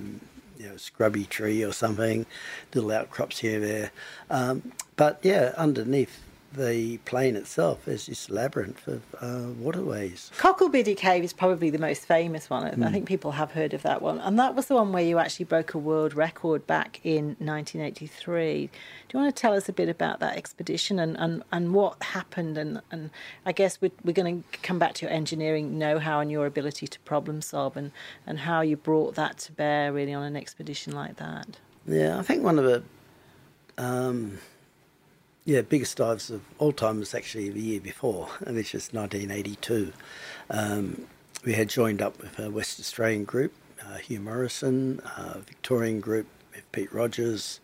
you 0.58 0.68
know, 0.68 0.76
scrubby 0.76 1.24
tree 1.24 1.62
or 1.62 1.72
something, 1.72 2.26
little 2.74 2.90
outcrops 2.92 3.38
here 3.38 3.56
and 3.56 3.64
there. 3.64 3.90
Um, 4.30 4.72
but 4.96 5.18
yeah, 5.22 5.54
underneath 5.56 6.20
the 6.54 6.98
plain 6.98 7.36
itself 7.36 7.88
is 7.88 8.06
this 8.06 8.30
labyrinth 8.30 8.86
of 8.86 9.02
uh, 9.20 9.52
waterways. 9.58 10.30
Cocklebiddy 10.38 10.96
Cave 10.96 11.24
is 11.24 11.32
probably 11.32 11.70
the 11.70 11.78
most 11.78 12.04
famous 12.06 12.50
one. 12.50 12.66
Hmm. 12.72 12.84
I 12.84 12.90
think 12.90 13.06
people 13.06 13.32
have 13.32 13.52
heard 13.52 13.74
of 13.74 13.82
that 13.82 14.02
one. 14.02 14.18
And 14.20 14.38
that 14.38 14.54
was 14.54 14.66
the 14.66 14.74
one 14.74 14.92
where 14.92 15.02
you 15.02 15.18
actually 15.18 15.46
broke 15.46 15.74
a 15.74 15.78
world 15.78 16.14
record 16.14 16.66
back 16.66 17.00
in 17.04 17.36
1983. 17.38 18.66
Do 18.66 18.70
you 19.12 19.20
want 19.22 19.34
to 19.34 19.40
tell 19.40 19.54
us 19.54 19.68
a 19.68 19.72
bit 19.72 19.88
about 19.88 20.20
that 20.20 20.36
expedition 20.36 20.98
and, 20.98 21.16
and, 21.18 21.42
and 21.52 21.74
what 21.74 22.02
happened? 22.02 22.58
And, 22.58 22.80
and 22.90 23.10
I 23.46 23.52
guess 23.52 23.80
we're, 23.80 23.92
we're 24.04 24.12
going 24.12 24.42
to 24.42 24.58
come 24.58 24.78
back 24.78 24.94
to 24.94 25.06
your 25.06 25.12
engineering 25.12 25.78
know 25.78 25.98
how 25.98 26.20
and 26.20 26.30
your 26.30 26.46
ability 26.46 26.86
to 26.86 27.00
problem 27.00 27.42
solve 27.42 27.76
and, 27.76 27.92
and 28.26 28.40
how 28.40 28.60
you 28.60 28.76
brought 28.76 29.14
that 29.14 29.38
to 29.38 29.52
bear 29.52 29.92
really 29.92 30.14
on 30.14 30.24
an 30.24 30.36
expedition 30.36 30.94
like 30.94 31.16
that. 31.16 31.58
Yeah, 31.86 32.18
I 32.18 32.22
think 32.22 32.44
one 32.44 32.58
of 32.58 32.64
the 32.64 32.82
um, 33.78 34.38
yeah 35.44 35.62
biggest 35.62 35.96
dives 35.96 36.30
of 36.30 36.42
all 36.58 36.72
time 36.72 36.98
was 36.98 37.14
actually 37.14 37.48
the 37.50 37.60
year 37.60 37.80
before, 37.80 38.28
and 38.46 38.56
which 38.56 38.72
was 38.72 38.92
1982. 38.92 39.92
Um, 40.50 41.06
we 41.44 41.54
had 41.54 41.68
joined 41.68 42.00
up 42.00 42.20
with 42.20 42.38
a 42.38 42.50
West 42.50 42.78
Australian 42.78 43.24
group, 43.24 43.52
uh, 43.84 43.96
Hugh 43.96 44.20
Morrison, 44.20 45.00
a 45.16 45.40
Victorian 45.40 46.00
group 46.00 46.26
with 46.54 46.70
Pete 46.70 46.92
Rogers, 46.92 47.60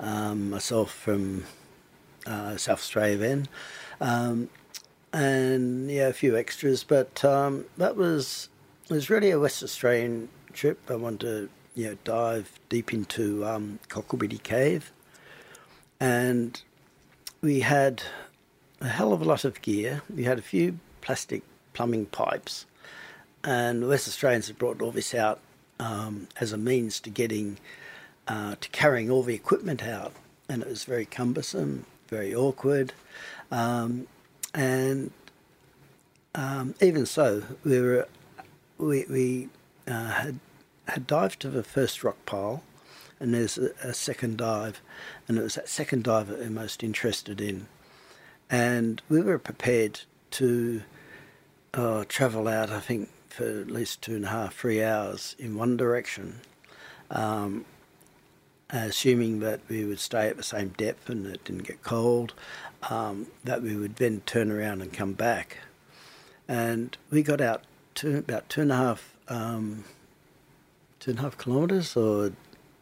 um, 0.00 0.50
myself 0.50 0.92
from 0.92 1.44
uh, 2.26 2.56
South 2.56 2.78
Australia 2.80 3.16
then, 3.16 3.48
um, 4.00 4.48
and 5.12 5.90
yeah, 5.90 6.08
a 6.08 6.12
few 6.12 6.36
extras. 6.36 6.82
But 6.82 7.24
um, 7.24 7.66
that 7.76 7.96
was 7.96 8.48
it 8.88 8.94
was 8.94 9.08
really 9.08 9.30
a 9.30 9.38
West 9.38 9.62
Australian 9.62 10.28
trip. 10.52 10.78
I 10.90 10.96
wanted 10.96 11.20
to 11.20 11.48
you 11.80 11.90
know 11.90 11.98
dive 12.02 12.58
deep 12.68 12.92
into 12.92 13.46
um, 13.46 13.78
Cave, 14.42 14.90
and 16.00 16.60
we 17.40 17.60
had 17.60 18.02
a 18.80 18.88
hell 18.88 19.12
of 19.12 19.20
a 19.20 19.24
lot 19.24 19.44
of 19.44 19.62
gear. 19.62 20.02
We 20.14 20.24
had 20.24 20.38
a 20.38 20.42
few 20.42 20.78
plastic 21.00 21.42
plumbing 21.72 22.06
pipes, 22.06 22.66
and 23.44 23.82
the 23.82 23.88
West 23.88 24.08
Australians 24.08 24.48
had 24.48 24.58
brought 24.58 24.82
all 24.82 24.90
this 24.90 25.14
out 25.14 25.40
um, 25.78 26.28
as 26.40 26.52
a 26.52 26.58
means 26.58 27.00
to 27.00 27.10
getting 27.10 27.58
uh, 28.28 28.56
to 28.60 28.68
carrying 28.70 29.10
all 29.10 29.22
the 29.22 29.34
equipment 29.34 29.82
out, 29.82 30.12
and 30.48 30.62
it 30.62 30.68
was 30.68 30.84
very 30.84 31.04
cumbersome, 31.04 31.86
very 32.08 32.34
awkward, 32.34 32.92
um, 33.50 34.06
and 34.54 35.10
um, 36.34 36.74
even 36.80 37.06
so, 37.06 37.42
we 37.64 37.80
were 37.80 38.06
we 38.78 39.04
we 39.08 39.48
uh, 39.88 40.10
had 40.10 40.38
had 40.86 41.06
dived 41.06 41.40
to 41.40 41.48
the 41.48 41.62
first 41.62 42.04
rock 42.04 42.16
pile, 42.26 42.62
and 43.20 43.34
there's 43.34 43.58
a, 43.58 43.70
a 43.82 43.94
second 43.94 44.38
dive, 44.38 44.80
and 45.28 45.38
it 45.38 45.42
was 45.42 45.54
that 45.54 45.68
second 45.68 46.04
dive 46.04 46.26
that 46.28 46.40
we're 46.40 46.50
most 46.50 46.82
interested 46.82 47.40
in, 47.40 47.68
and 48.50 49.02
we 49.08 49.20
were 49.20 49.38
prepared 49.38 50.00
to 50.32 50.82
uh, 51.74 52.04
travel 52.08 52.48
out. 52.48 52.70
I 52.70 52.80
think 52.80 53.10
for 53.28 53.44
at 53.60 53.70
least 53.70 54.02
two 54.02 54.16
and 54.16 54.24
a 54.24 54.28
half, 54.28 54.56
three 54.56 54.82
hours 54.82 55.36
in 55.38 55.56
one 55.56 55.76
direction, 55.76 56.40
um, 57.10 57.64
assuming 58.70 59.40
that 59.40 59.60
we 59.68 59.84
would 59.84 60.00
stay 60.00 60.28
at 60.28 60.36
the 60.36 60.42
same 60.42 60.70
depth 60.70 61.08
and 61.08 61.26
it 61.26 61.44
didn't 61.44 61.66
get 61.66 61.82
cold, 61.82 62.34
um, 62.88 63.26
that 63.44 63.62
we 63.62 63.76
would 63.76 63.96
then 63.96 64.20
turn 64.26 64.50
around 64.50 64.82
and 64.82 64.92
come 64.92 65.12
back. 65.12 65.58
And 66.48 66.96
we 67.10 67.22
got 67.22 67.40
out 67.40 67.62
to 67.96 68.18
about 68.18 68.48
two 68.48 68.62
and 68.62 68.72
a 68.72 68.76
half, 68.76 69.14
um, 69.28 69.84
two 70.98 71.12
and 71.12 71.20
a 71.20 71.22
half 71.22 71.38
kilometres 71.38 71.96
or 71.96 72.32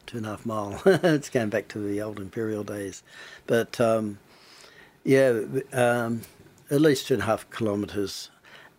two 0.08 0.16
and 0.16 0.26
a 0.26 0.30
half 0.30 0.44
mile. 0.44 0.82
it's 0.86 1.30
going 1.30 1.50
back 1.50 1.68
to 1.68 1.78
the 1.78 2.00
old 2.02 2.18
imperial 2.18 2.64
days, 2.64 3.02
but 3.46 3.80
um, 3.80 4.18
yeah, 5.04 5.40
um, 5.72 6.22
at 6.70 6.80
least 6.80 7.06
two 7.06 7.14
and 7.14 7.22
a 7.22 7.26
half 7.26 7.48
kilometres, 7.50 8.30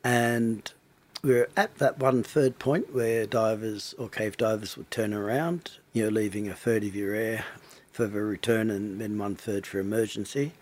and 0.03 0.71
we're 1.23 1.49
at 1.55 1.77
that 1.77 1.99
one 1.99 2.23
third 2.23 2.59
point 2.59 2.93
where 2.93 3.25
divers 3.25 3.93
or 3.97 4.09
cave 4.09 4.37
divers 4.37 4.77
would 4.77 4.89
turn 4.89 5.13
around, 5.13 5.71
you 5.93 6.03
know, 6.03 6.09
leaving 6.09 6.47
a 6.47 6.53
third 6.53 6.83
of 6.83 6.95
your 6.95 7.13
air 7.13 7.45
for 7.91 8.07
the 8.07 8.21
return 8.21 8.69
and 8.69 9.01
then 9.01 9.17
one 9.17 9.35
third 9.35 9.67
for 9.67 9.79
emergency. 9.79 10.53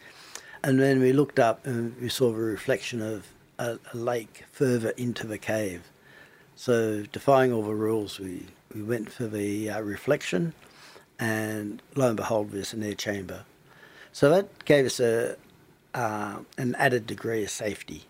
And 0.64 0.80
then 0.80 1.00
we 1.00 1.14
looked 1.14 1.40
up 1.40 1.66
and 1.66 1.96
we 2.02 2.10
saw 2.10 2.32
the 2.32 2.38
reflection 2.38 3.02
of 3.02 3.28
a, 3.60 3.78
a 3.94 3.98
lake 3.98 4.46
further 4.52 4.90
into 4.92 5.28
the 5.28 5.38
cave. 5.38 5.84
So, 6.56 7.04
defying 7.04 7.54
all 7.54 7.62
the 7.62 7.76
rules, 7.76 8.20
we, 8.20 8.48
we 8.74 8.84
went 8.84 9.12
for 9.12 9.28
the 9.28 9.70
uh, 9.70 9.82
reflection, 9.82 10.54
and 11.20 11.82
lo 11.96 12.08
and 12.08 12.18
behold, 12.18 12.52
there's 12.52 12.74
an 12.74 12.84
air 12.84 12.94
chamber. 12.94 13.46
So 14.12 14.30
that 14.30 14.66
gave 14.66 14.86
us 14.86 15.00
a 15.00 15.38
uh, 15.94 16.40
an 16.58 16.76
added 16.76 17.08
degree 17.08 17.44
of 17.44 17.50
safety. 17.50 18.06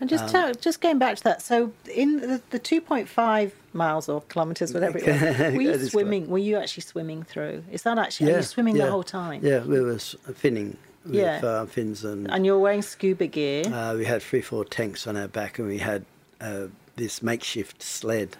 And 0.00 0.10
just 0.10 0.28
tell, 0.30 0.52
just 0.52 0.80
going 0.80 0.98
back 0.98 1.16
to 1.18 1.22
that, 1.24 1.42
so 1.42 1.72
in 1.88 2.16
the, 2.16 2.42
the 2.50 2.58
2.5 2.58 3.52
miles 3.72 4.08
or 4.08 4.20
kilometres, 4.22 4.74
whatever 4.74 4.98
it 4.98 5.06
was, 5.06 5.54
were 5.54 5.60
you 5.60 5.78
swimming? 5.88 6.28
Were 6.28 6.38
you 6.38 6.56
actually 6.56 6.82
swimming 6.82 7.22
through? 7.22 7.62
Is 7.70 7.84
that 7.84 7.98
actually, 7.98 8.32
are 8.32 8.38
you 8.38 8.42
swimming 8.42 8.74
yeah. 8.74 8.86
the 8.86 8.90
whole 8.90 9.04
time? 9.04 9.44
Yeah, 9.44 9.62
we 9.62 9.80
were 9.80 9.94
finning 9.94 10.74
with 11.04 11.14
Yeah. 11.14 11.40
uh, 11.44 11.66
fins 11.66 12.04
and 12.04 12.28
And 12.32 12.44
you're 12.44 12.58
wearing 12.58 12.82
scuba 12.82 13.28
gear. 13.28 13.64
uh, 13.72 13.94
we 13.94 14.04
had 14.04 14.22
three, 14.22 14.40
four 14.40 14.64
tanks 14.64 15.06
on 15.06 15.16
our 15.16 15.28
back, 15.28 15.60
and 15.60 15.68
we 15.68 15.78
had 15.78 16.04
uh, 16.40 16.66
this 16.96 17.22
makeshift 17.22 17.80
sled 17.80 18.36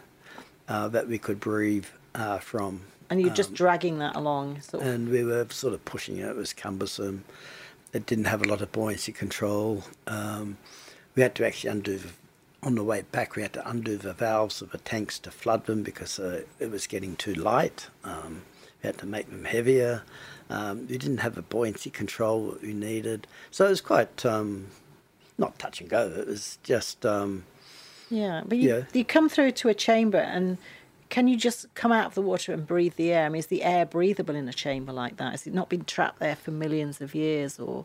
uh, 0.73 0.89
that 0.89 1.07
we 1.07 1.19
could 1.19 1.39
breathe 1.39 1.85
uh, 2.15 2.39
from. 2.39 2.81
and 3.11 3.21
you're 3.21 3.29
um, 3.29 3.37
just 3.37 3.53
dragging 3.53 3.99
that 3.99 4.17
along. 4.17 4.61
Sort 4.63 4.83
of. 4.83 4.89
and 4.89 5.11
we 5.11 5.23
were 5.23 5.47
sort 5.51 5.75
of 5.75 5.85
pushing 5.85 6.17
it. 6.17 6.27
It 6.27 6.37
was 6.37 6.55
cumbersome. 6.55 7.25
It 7.93 8.07
didn't 8.07 8.25
have 8.25 8.41
a 8.41 8.49
lot 8.49 8.63
of 8.63 8.73
buoyancy 8.73 9.13
control. 9.13 9.85
Um, 10.07 10.57
we 11.15 11.23
had 11.23 11.35
to 11.35 11.47
actually 11.47 11.71
undo, 11.71 11.99
the, 11.99 12.09
on 12.63 12.75
the 12.75 12.83
way 12.83 13.03
back, 13.13 13.37
we 13.37 13.43
had 13.43 13.53
to 13.53 13.69
undo 13.69 13.99
the 13.99 14.15
valves 14.15 14.63
of 14.63 14.71
the 14.71 14.79
tanks 14.79 15.19
to 15.21 15.31
flood 15.31 15.67
them 15.67 15.83
because 15.83 16.19
uh, 16.19 16.45
it 16.59 16.71
was 16.71 16.87
getting 16.87 17.17
too 17.17 17.35
light. 17.35 17.89
Um, 18.03 18.41
we 18.83 18.87
had 18.87 18.97
to 18.99 19.07
make 19.07 19.29
them 19.29 19.45
heavier. 19.45 20.05
Um, 20.49 20.87
we 20.89 20.97
didn't 20.97 21.19
have 21.19 21.35
the 21.35 21.43
buoyancy 21.43 21.91
control 21.91 22.53
that 22.53 22.63
we 22.63 22.73
needed. 22.73 23.27
So 23.51 23.67
it 23.67 23.71
was 23.71 23.83
quite, 23.83 24.25
um, 24.25 24.69
not 25.37 25.59
touch 25.59 25.83
and 25.83 25.91
go, 25.91 26.09
it 26.09 26.27
was 26.27 26.59
just, 26.63 27.05
um, 27.05 27.45
yeah, 28.13 28.43
but 28.47 28.59
you, 28.59 28.69
yeah. 28.69 28.83
you 28.93 29.05
come 29.05 29.29
through 29.29 29.53
to 29.53 29.69
a 29.69 29.75
chamber 29.75 30.19
and 30.19 30.59
can 31.09 31.29
you 31.29 31.37
just 31.37 31.75
come 31.75 31.93
out 31.93 32.07
of 32.07 32.15
the 32.15 32.23
water 32.23 32.53
and 32.53 32.67
breathe 32.67 32.95
the 32.97 33.13
air? 33.13 33.27
I 33.27 33.29
mean, 33.31 33.41
is 33.41 33.47
the 33.47 33.63
air 33.63 33.87
breathable 33.87 34.35
in 34.35 34.49
a 34.49 34.53
chamber 34.53 34.93
like 34.93 35.17
that? 35.17 35.33
Has 35.33 35.47
it 35.47 35.55
not 35.55 35.69
been 35.69 35.85
trapped 35.85 36.21
there 36.21 36.37
for 36.37 36.51
millions 36.51 37.01
of 37.01 37.15
years 37.15 37.59
or 37.59 37.85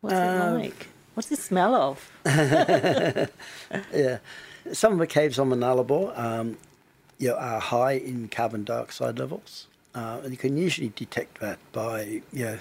what's 0.00 0.14
it 0.14 0.18
Um, 0.18 0.58
like? 0.58 0.88
What's 1.14 1.28
the 1.28 1.36
smell 1.36 1.74
of? 1.74 2.10
yeah. 2.26 4.18
Some 4.72 4.92
of 4.92 4.98
the 4.98 5.06
caves 5.06 5.38
on 5.38 5.50
the 5.50 5.56
Nullarbor 5.56 6.16
um, 6.18 6.58
you 7.18 7.28
know, 7.28 7.36
are 7.36 7.60
high 7.60 7.92
in 7.92 8.28
carbon 8.28 8.64
dioxide 8.64 9.18
levels. 9.18 9.66
Uh, 9.94 10.20
and 10.22 10.32
you 10.32 10.36
can 10.36 10.56
usually 10.56 10.92
detect 10.94 11.40
that 11.40 11.58
by 11.72 12.20
you 12.32 12.44
know, 12.44 12.58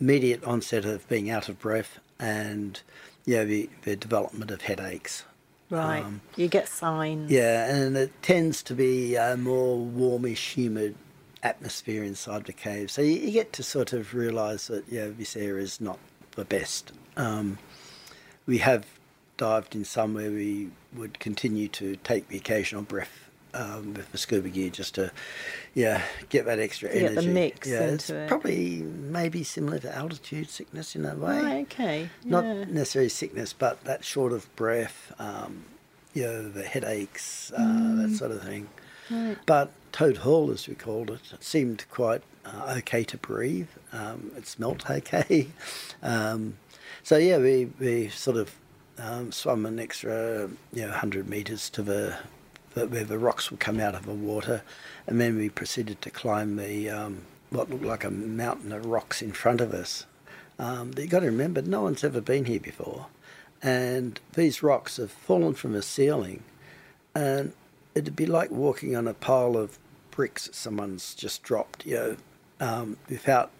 immediate 0.00 0.42
onset 0.44 0.84
of 0.84 1.08
being 1.08 1.30
out 1.30 1.48
of 1.48 1.58
breath 1.58 1.98
and 2.18 2.80
you 3.26 3.36
know, 3.36 3.44
the, 3.44 3.68
the 3.82 3.96
development 3.96 4.50
of 4.50 4.62
headaches. 4.62 5.24
Right. 5.70 6.04
Um, 6.04 6.20
you 6.36 6.48
get 6.48 6.68
signs. 6.68 7.30
Yeah, 7.30 7.72
and 7.72 7.96
it 7.96 8.10
tends 8.22 8.62
to 8.64 8.74
be 8.74 9.14
a 9.14 9.36
more 9.36 9.78
warmish, 9.78 10.56
humid 10.56 10.96
atmosphere 11.42 12.02
inside 12.04 12.44
the 12.44 12.52
cave. 12.52 12.90
So 12.90 13.02
you, 13.02 13.14
you 13.14 13.30
get 13.30 13.52
to 13.54 13.62
sort 13.62 13.92
of 13.92 14.12
realise 14.14 14.66
that 14.66 14.84
yeah, 14.90 15.08
this 15.16 15.36
area 15.36 15.62
is 15.62 15.80
not 15.80 15.98
the 16.32 16.44
best. 16.44 16.92
Um, 17.16 17.58
we 18.46 18.58
have 18.58 18.84
dived 19.36 19.74
in 19.74 19.84
some 19.84 20.14
where 20.14 20.30
we 20.30 20.70
would 20.92 21.18
continue 21.18 21.68
to 21.68 21.96
take 21.96 22.28
the 22.28 22.36
occasional 22.36 22.82
breath 22.82 23.19
um, 23.54 23.94
with 23.94 24.10
the 24.12 24.18
scuba 24.18 24.48
gear 24.48 24.70
just 24.70 24.94
to 24.96 25.10
yeah 25.74 26.02
get 26.28 26.44
that 26.46 26.58
extra 26.58 26.88
To 26.88 26.94
get 26.98 27.06
the 27.14 27.18
energy. 27.18 27.28
mix 27.32 27.68
yeah, 27.68 27.80
it's 27.80 28.08
into 28.10 28.22
it. 28.22 28.28
probably 28.28 28.82
maybe 28.82 29.42
similar 29.44 29.78
to 29.80 29.94
altitude 29.94 30.48
sickness 30.50 30.94
in 30.96 31.04
a 31.04 31.14
way 31.14 31.40
Right, 31.40 31.62
okay. 31.62 32.10
not 32.24 32.44
yeah. 32.44 32.64
necessarily 32.68 33.08
sickness, 33.08 33.52
but 33.52 33.84
that 33.84 34.04
short 34.04 34.32
of 34.32 34.54
breath, 34.56 35.12
um, 35.18 35.64
you 36.14 36.22
know, 36.22 36.48
the 36.48 36.62
headaches, 36.64 37.52
uh, 37.56 37.60
Mm. 37.60 38.02
that 38.10 38.16
sort 38.16 38.30
of 38.32 38.42
thing. 38.42 38.68
Right. 39.10 39.36
But 39.46 39.70
Toad 39.92 40.18
Hall, 40.18 40.50
as 40.50 40.68
we 40.68 40.74
called 40.74 41.10
it, 41.10 41.20
seemed 41.40 41.84
quite 41.90 42.22
uh, 42.44 42.74
okay 42.78 43.02
to 43.04 43.16
breathe. 43.16 43.68
Um, 43.92 44.30
it 44.36 44.46
smelt 44.46 44.88
okay. 44.88 45.48
um, 46.02 46.56
so 47.02 47.16
yeah, 47.16 47.38
we, 47.38 47.70
we 47.80 48.08
sort 48.08 48.36
of 48.36 48.54
um, 48.98 49.32
swum 49.32 49.66
an 49.66 49.78
extra, 49.80 50.48
you 50.72 50.82
know, 50.86 50.92
hundred 50.92 51.28
meters 51.28 51.70
to 51.70 51.82
the 51.82 52.16
where 52.74 53.04
the 53.04 53.18
rocks 53.18 53.50
would 53.50 53.60
come 53.60 53.80
out 53.80 53.94
of 53.94 54.06
the 54.06 54.12
water, 54.12 54.62
and 55.06 55.20
then 55.20 55.36
we 55.36 55.48
proceeded 55.48 56.00
to 56.02 56.10
climb 56.10 56.56
the 56.56 56.88
um, 56.88 57.22
what 57.50 57.70
looked 57.70 57.84
like 57.84 58.04
a 58.04 58.10
mountain 58.10 58.72
of 58.72 58.86
rocks 58.86 59.22
in 59.22 59.32
front 59.32 59.60
of 59.60 59.74
us. 59.74 60.06
Um, 60.58 60.92
you've 60.96 61.10
got 61.10 61.20
to 61.20 61.26
remember, 61.26 61.62
no 61.62 61.82
one's 61.82 62.04
ever 62.04 62.20
been 62.20 62.44
here 62.44 62.60
before, 62.60 63.06
and 63.62 64.20
these 64.34 64.62
rocks 64.62 64.98
have 64.98 65.10
fallen 65.10 65.54
from 65.54 65.72
the 65.72 65.82
ceiling, 65.82 66.42
and 67.14 67.52
it'd 67.94 68.16
be 68.16 68.26
like 68.26 68.50
walking 68.50 68.94
on 68.94 69.08
a 69.08 69.14
pile 69.14 69.56
of 69.56 69.78
bricks 70.10 70.46
that 70.46 70.54
someone's 70.54 71.14
just 71.14 71.42
dropped, 71.42 71.86
you 71.86 71.94
know, 71.94 72.16
um, 72.60 72.96
without 73.08 73.50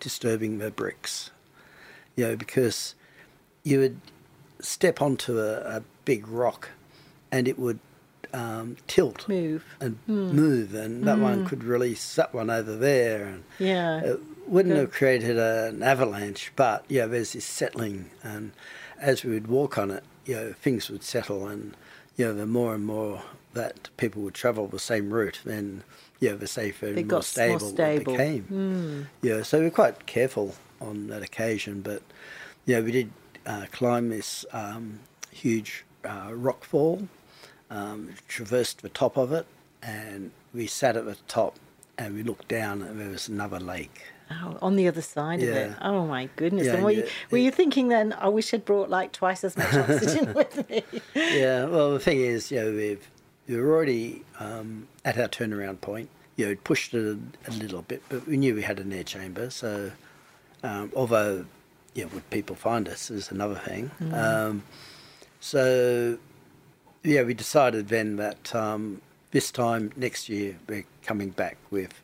disturbing 0.00 0.58
the 0.58 0.70
bricks, 0.70 1.30
you 2.16 2.26
know, 2.26 2.36
because 2.36 2.94
you 3.62 3.78
would 3.78 4.00
step 4.60 5.00
onto 5.00 5.38
a, 5.38 5.76
a 5.76 5.82
big 6.04 6.26
rock 6.26 6.70
and 7.30 7.46
it 7.46 7.58
would 7.58 7.78
um, 8.32 8.76
tilt 8.86 9.28
Move. 9.28 9.64
and 9.80 9.98
Hmm. 10.06 10.34
move, 10.34 10.74
and 10.74 11.04
that 11.04 11.18
one 11.20 11.44
could 11.44 11.64
release 11.64 12.14
that 12.16 12.34
one 12.34 12.50
over 12.50 12.76
there, 12.76 13.24
and 13.26 13.44
Yeah. 13.58 14.00
it 14.00 14.20
wouldn't 14.46 14.74
Good. 14.74 14.80
have 14.80 14.92
created 14.92 15.38
a, 15.38 15.66
an 15.68 15.82
avalanche. 15.82 16.52
But 16.56 16.84
yeah, 16.88 17.06
there's 17.06 17.32
this 17.32 17.44
settling, 17.44 18.10
and 18.22 18.52
as 19.00 19.24
we 19.24 19.32
would 19.32 19.46
walk 19.46 19.78
on 19.78 19.90
it, 19.90 20.04
you 20.24 20.34
know, 20.36 20.52
things 20.52 20.90
would 20.90 21.02
settle, 21.02 21.46
and 21.48 21.76
you 22.16 22.26
know, 22.26 22.34
the 22.34 22.46
more 22.46 22.74
and 22.74 22.84
more 22.84 23.22
that 23.54 23.88
people 23.96 24.22
would 24.22 24.34
travel 24.34 24.66
the 24.66 24.78
same 24.78 25.10
route, 25.12 25.40
then 25.44 25.82
yeah, 26.20 26.32
the 26.32 26.46
safer 26.46 26.86
They 26.86 27.00
and 27.00 27.08
more 27.08 27.16
more 27.16 27.22
stable, 27.22 27.58
stable. 27.60 28.12
it 28.14 28.16
became. 28.16 29.06
Yeah, 29.22 29.42
so 29.42 29.58
we 29.58 29.64
we're 29.66 29.70
quite 29.70 30.06
careful 30.06 30.54
on 30.80 31.06
that 31.08 31.22
occasion, 31.22 31.80
but 31.80 32.02
yeah, 32.66 32.80
we 32.80 32.92
did 32.92 33.10
uh, 33.46 33.66
climb 33.72 34.10
this 34.10 34.44
um, 34.52 35.00
huge 35.30 35.84
uh, 36.04 36.30
rock 36.32 36.64
fall, 36.64 37.08
um, 37.70 38.14
traversed 38.28 38.82
the 38.82 38.88
top 38.88 39.16
of 39.16 39.32
it, 39.32 39.46
and 39.82 40.30
we 40.54 40.66
sat 40.66 40.96
at 40.96 41.04
the 41.04 41.16
top 41.26 41.56
and 41.96 42.14
we 42.14 42.22
looked 42.22 42.48
down 42.48 42.80
and 42.82 43.00
there 43.00 43.08
was 43.08 43.28
another 43.28 43.58
lake. 43.58 44.02
Oh, 44.30 44.58
on 44.60 44.76
the 44.76 44.86
other 44.86 45.00
side 45.00 45.42
of 45.42 45.48
it. 45.48 45.70
Yeah. 45.70 45.78
Oh 45.80 46.06
my 46.06 46.28
goodness! 46.36 46.66
Yeah, 46.66 46.74
and 46.74 46.84
were, 46.84 46.90
and 46.90 46.98
you, 46.98 47.08
were 47.30 47.38
you 47.38 47.50
thinking 47.50 47.88
then? 47.88 48.12
I 48.12 48.28
wish 48.28 48.52
I'd 48.52 48.64
brought 48.64 48.90
like 48.90 49.12
twice 49.12 49.42
as 49.42 49.56
much 49.56 49.72
oxygen 49.74 50.34
with 50.34 50.68
me. 50.68 50.82
yeah, 51.14 51.64
well, 51.64 51.92
the 51.92 51.98
thing 51.98 52.20
is, 52.20 52.50
you 52.50 52.60
know, 52.60 52.70
we've, 52.72 53.10
we 53.48 53.56
were 53.56 53.74
already 53.74 54.22
um, 54.38 54.86
at 55.04 55.18
our 55.18 55.28
turnaround 55.28 55.80
point. 55.80 56.10
You 56.36 56.48
know, 56.48 56.56
pushed 56.62 56.92
it 56.92 57.18
a, 57.46 57.50
a 57.50 57.52
little 57.52 57.82
bit, 57.82 58.02
but 58.10 58.26
we 58.26 58.36
knew 58.36 58.54
we 58.54 58.62
had 58.62 58.78
an 58.80 58.92
air 58.92 59.02
chamber. 59.02 59.48
So, 59.48 59.90
um, 60.62 60.92
although, 60.94 61.46
yeah, 61.94 62.04
would 62.04 62.28
people 62.28 62.54
find 62.54 62.86
us 62.86 63.10
is 63.10 63.30
another 63.30 63.56
thing. 63.56 63.90
Um, 64.12 64.62
so, 65.40 66.18
yeah, 67.02 67.22
we 67.22 67.34
decided 67.34 67.88
then 67.88 68.16
that 68.16 68.54
um, 68.54 69.00
this 69.30 69.50
time 69.50 69.92
next 69.96 70.28
year 70.28 70.56
we're 70.68 70.84
coming 71.02 71.30
back 71.30 71.56
with 71.70 72.02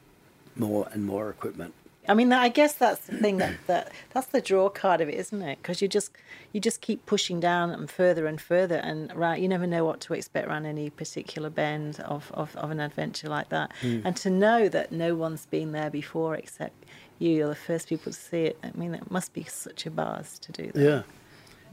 more 0.56 0.88
and 0.92 1.04
more 1.04 1.30
equipment. 1.30 1.74
I 2.06 2.12
mean, 2.12 2.32
I 2.32 2.50
guess 2.50 2.74
that's 2.74 3.06
the 3.06 3.16
thing 3.16 3.38
that, 3.38 3.54
that 3.66 3.90
that's 4.12 4.26
the 4.26 4.42
draw 4.42 4.68
card 4.68 5.00
of 5.00 5.08
it, 5.08 5.14
isn't 5.14 5.40
it? 5.40 5.58
Because 5.62 5.80
you 5.80 5.88
just 5.88 6.12
you 6.52 6.60
just 6.60 6.82
keep 6.82 7.06
pushing 7.06 7.40
down 7.40 7.70
and 7.70 7.90
further 7.90 8.26
and 8.26 8.38
further, 8.38 8.76
and 8.76 9.14
right, 9.16 9.40
you 9.40 9.48
never 9.48 9.66
know 9.66 9.86
what 9.86 10.00
to 10.02 10.14
expect 10.14 10.46
around 10.46 10.66
any 10.66 10.90
particular 10.90 11.48
bend 11.48 12.00
of, 12.00 12.30
of, 12.34 12.54
of 12.56 12.70
an 12.70 12.80
adventure 12.80 13.28
like 13.28 13.48
that. 13.48 13.72
And 14.04 14.14
to 14.18 14.28
know 14.28 14.68
that 14.68 14.92
no 14.92 15.14
one's 15.14 15.46
been 15.46 15.72
there 15.72 15.88
before 15.88 16.34
except 16.34 16.84
you, 17.18 17.30
you're 17.30 17.48
the 17.48 17.54
first 17.54 17.88
people 17.88 18.12
to 18.12 18.18
see 18.18 18.44
it. 18.44 18.58
I 18.62 18.70
mean, 18.74 18.94
it 18.94 19.10
must 19.10 19.32
be 19.32 19.44
such 19.44 19.86
a 19.86 19.90
buzz 19.90 20.38
to 20.40 20.52
do 20.52 20.72
that. 20.72 20.80
Yeah. 20.80 21.02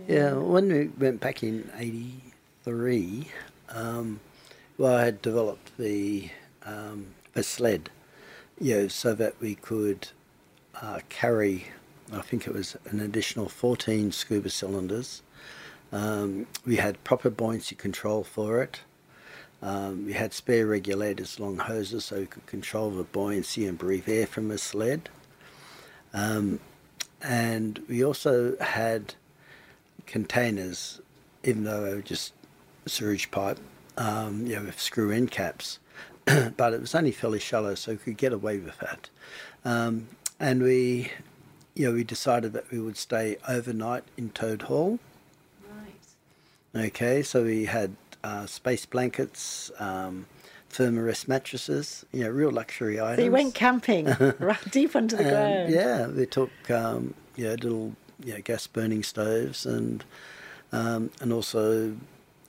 Yeah, 0.08 0.34
when 0.34 0.70
we 0.70 0.88
went 0.88 1.20
back 1.20 1.44
in 1.44 1.70
83, 2.62 3.28
um, 3.70 4.20
well, 4.78 4.96
I 4.96 5.06
had 5.06 5.22
developed 5.22 5.76
the, 5.80 6.30
um, 6.64 7.08
the 7.34 7.42
sled, 7.42 7.90
you 8.60 8.76
know, 8.76 8.88
so 8.88 9.16
that 9.16 9.40
we 9.42 9.56
could 9.56 10.10
uh, 10.80 11.00
carry, 11.10 11.66
I 12.14 12.22
think 12.22 12.46
it 12.46 12.54
was 12.54 12.78
an 12.86 13.00
additional 13.00 13.50
14 13.50 14.12
scuba 14.12 14.50
cylinders. 14.52 15.24
Um, 15.92 16.46
we 16.64 16.76
had 16.76 17.04
proper 17.04 17.32
buoyancy 17.32 17.76
control 17.76 18.24
for 18.24 18.62
it. 18.62 18.82
Um, 19.64 20.06
we 20.06 20.14
had 20.14 20.32
spare 20.32 20.68
regulators 20.68 21.40
long 21.40 21.58
hoses 21.58 22.06
so 22.06 22.20
we 22.20 22.26
could 22.28 22.46
control 22.46 22.92
the 22.92 23.04
buoyancy 23.04 23.66
and 23.66 23.78
breathe 23.78 24.08
air 24.08 24.28
from 24.28 24.50
the 24.50 24.60
sled. 24.60 25.10
Um, 26.14 26.60
and 27.24 27.84
we 27.90 28.04
also 28.04 28.56
had 28.60 29.16
containers, 30.06 31.02
even 31.44 31.64
though 31.64 31.82
they 31.82 31.96
were 31.96 32.02
just 32.02 32.34
sewage 32.86 33.32
pipe, 33.32 33.60
um, 33.98 34.46
you 34.46 34.56
know, 34.56 34.64
with 34.64 34.80
screw 34.80 35.12
end 35.12 35.32
caps, 35.32 35.80
but 36.26 36.74
it 36.74 36.82
was 36.82 36.96
only 36.96 37.12
fairly 37.12 37.40
shallow, 37.40 37.76
so 37.76 37.94
we 37.94 37.98
could 37.98 38.18
get 38.18 38.34
away 38.34 38.58
with 38.58 38.78
that. 38.80 39.10
Um, 39.64 40.08
and 40.40 40.64
we, 40.64 41.12
you 41.76 41.88
know, 41.88 41.94
we 41.94 42.04
decided 42.04 42.54
that 42.54 42.72
we 42.72 42.80
would 42.80 42.98
stay 42.98 43.38
overnight 43.48 44.04
in 44.18 44.32
Toad 44.32 44.64
Hall. 44.64 45.00
Right. 46.74 46.88
Okay, 46.88 47.22
so 47.22 47.44
we 47.44 47.66
had 47.66 47.96
uh, 48.24 48.46
space 48.46 48.86
blankets, 48.86 49.72
um, 49.80 50.26
thermarest 50.72 51.28
mattresses, 51.28 52.06
you 52.12 52.24
know, 52.24 52.30
real 52.30 52.52
luxury 52.52 53.00
items. 53.00 53.18
So 53.18 53.24
you 53.26 53.32
went 53.32 53.54
camping 53.54 54.06
right 54.40 54.72
deep 54.72 54.96
under 54.96 55.16
the 55.16 55.24
ground. 55.24 55.72
yeah, 55.72 56.08
we 56.08 56.26
took 56.26 56.52
um, 56.72 57.14
you 57.36 57.46
know, 57.46 57.52
little 57.52 57.96
you 58.24 58.34
know, 58.34 58.42
gas 58.42 58.68
burning 58.68 59.04
stoves 59.04 59.66
and 59.66 60.04
um, 60.72 61.12
and 61.20 61.34
also 61.34 61.96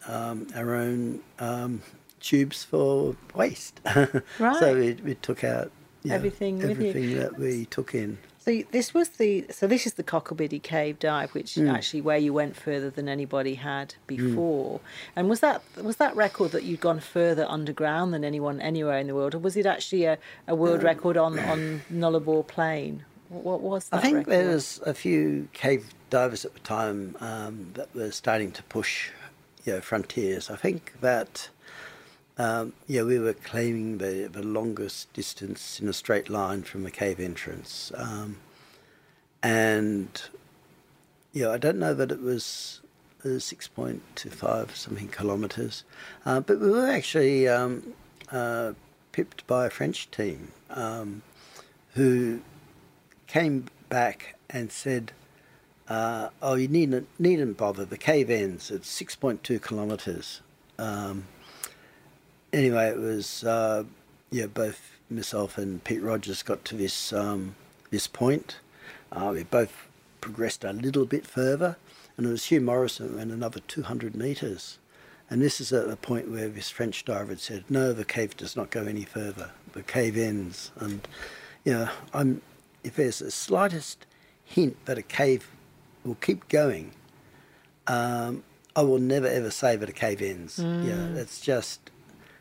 um, 0.09 0.47
our 0.55 0.75
own 0.75 1.21
um, 1.39 1.83
tubes 2.21 2.65
for 2.65 3.17
waste. 3.35 3.81
Right. 4.39 4.57
so 4.59 4.75
we, 4.75 4.93
we 5.05 5.15
took 5.17 5.45
out 5.45 5.71
you 6.03 6.11
know, 6.11 6.17
Everything 6.17 6.57
with 6.59 6.65
you. 6.65 6.71
everything 6.71 7.19
that 7.19 7.39
we 7.39 7.65
took 7.67 7.95
in. 7.95 8.19
So 8.41 8.61
this 8.73 8.93
was 8.93 9.09
the 9.11 9.47
so 9.51 9.69
this 9.69 9.87
is 9.87 9.95
the 9.95 10.03
Cocklebiddy 10.03 10.61
Cave 10.65 10.99
dive, 10.99 11.33
which 11.33 11.55
Hmm. 11.55 11.69
actually 11.69 12.01
where 12.01 12.19
you 12.19 12.33
went 12.33 12.57
further 12.57 12.91
than 12.91 13.09
anybody 13.09 13.55
had 13.55 13.95
before. 14.09 14.81
And 15.15 15.29
was 15.29 15.39
that 15.41 15.63
was 15.81 15.97
that 15.99 16.17
record 16.17 16.51
that 16.51 16.65
you'd 16.65 16.81
gone 16.81 16.99
further 16.99 17.47
underground 17.49 18.13
than 18.13 18.25
anyone 18.25 18.61
anywhere 18.61 18.99
in 18.99 19.07
the 19.07 19.15
world, 19.15 19.37
or 19.37 19.39
was 19.39 19.57
it 19.57 19.65
actually 19.65 20.07
a, 20.07 20.19
a 20.49 20.57
world 20.57 20.83
record 20.83 21.17
on 21.17 21.39
on 21.53 21.83
Nullarbor 21.93 22.45
Plain? 22.45 23.05
What, 23.29 23.45
what 23.45 23.61
was 23.61 23.89
that? 23.91 23.99
I 23.99 24.01
think 24.03 24.17
record? 24.27 24.33
there 24.33 24.49
was 24.55 24.81
a 24.85 24.93
few 24.95 25.47
cave 25.53 25.95
divers 26.11 26.45
at 26.45 26.53
the 26.55 26.61
time 26.61 27.17
um, 27.21 27.71
that 27.75 27.95
were 27.95 28.11
starting 28.11 28.51
to 28.53 28.63
push, 28.65 29.11
you 29.65 29.75
know, 29.75 29.81
frontiers. 29.81 30.51
I 30.51 30.57
think 30.57 30.95
that, 31.01 31.49
um, 32.39 32.73
yeah, 32.87 33.03
we 33.03 33.19
were 33.19 33.35
claiming 33.35 33.99
the, 33.99 34.29
the 34.33 34.43
longest 34.43 35.13
distance 35.13 35.81
in 35.81 35.89
a 35.89 35.93
straight 35.93 36.29
line 36.31 36.63
from 36.63 36.83
the 36.85 36.91
cave 36.91 37.21
entrance, 37.21 37.93
um, 37.97 38.39
and 39.43 40.23
yeah, 41.33 41.51
I 41.51 41.59
don't 41.59 41.79
know 41.79 41.95
that 41.95 42.13
it 42.13 42.21
was. 42.21 42.81
uh, 43.25 43.29
6.25 43.39 44.75
something 44.75 45.09
kilometres, 45.09 45.85
uh, 46.27 46.41
but 46.41 46.59
we 46.61 46.71
were 46.71 46.89
actually 46.89 47.49
um, 47.49 47.95
uh, 48.33 48.73
pipped 49.13 49.47
by 49.47 49.67
a 49.67 49.71
French 49.71 50.11
team 50.11 50.51
um, 50.71 51.23
who 51.95 52.41
came 53.27 53.67
back 53.89 54.35
and 54.51 54.73
said, 54.73 55.13
uh, 55.93 56.31
"Oh, 56.41 56.55
you 56.55 56.69
needn't 56.69 57.07
needn't 57.19 57.59
bother. 57.59 57.85
The 57.85 57.99
cave 57.99 58.31
ends 58.31 58.73
point 59.21 59.45
two 59.45 59.59
kilometres. 59.59 60.41
Um, 60.79 61.25
anyway, 62.51 62.89
it 62.89 62.99
was 62.99 63.45
uh, 63.45 63.85
yeah. 64.31 64.47
Both 64.47 64.99
myself 65.11 65.59
and 65.59 65.85
Pete 65.85 66.03
Rogers 66.03 66.43
got 66.43 66.65
to 66.67 66.77
this 66.77 67.13
um, 67.13 67.57
this 67.91 68.07
point. 68.07 68.57
Uh, 69.11 69.33
we 69.35 69.43
both 69.43 69.87
progressed 70.23 70.65
a 70.65 70.73
little 70.73 71.05
bit 71.05 71.27
further, 71.27 71.77
and 72.17 72.27
it 72.27 72.31
was 72.31 72.47
Hugh 72.47 72.63
Morrison 72.63 73.19
and 73.19 73.31
another 73.31 73.61
two 73.61 73.83
hundred 73.83 74.17
metres. 74.17 74.79
And 75.29 75.43
this 75.43 75.61
is 75.61 75.73
at 75.73 75.89
the 75.89 75.97
point 75.97 76.31
where 76.31 76.49
this 76.49 76.71
French 76.71 77.05
diver 77.05 77.33
had 77.33 77.41
said, 77.41 77.65
"No, 77.69 77.93
the 77.93 78.07
cave 78.07 78.35
does 78.37 78.57
not 78.57 78.71
go 78.71 78.85
any 78.85 79.05
further. 79.05 79.51
The 79.75 79.83
cave 79.83 80.17
ends." 80.17 80.73
And 80.77 81.07
you 81.65 81.73
know, 81.75 81.89
I'm 82.15 82.41
if 82.83 82.97
there's 82.97 83.19
the 83.19 83.31
slightest 83.31 84.07
hint 84.43 84.83
that 84.87 84.97
a 84.97 85.03
cave 85.03 85.51
will 86.05 86.17
keep 86.17 86.49
going, 86.49 86.93
um, 87.87 88.43
I 88.75 88.83
will 88.83 88.99
never 88.99 89.27
ever 89.27 89.51
say 89.51 89.77
that 89.77 89.89
a 89.89 89.93
cave 89.93 90.23
ends. 90.23 90.59
Yeah, 90.59 91.15
it's 91.15 91.41
just 91.41 91.91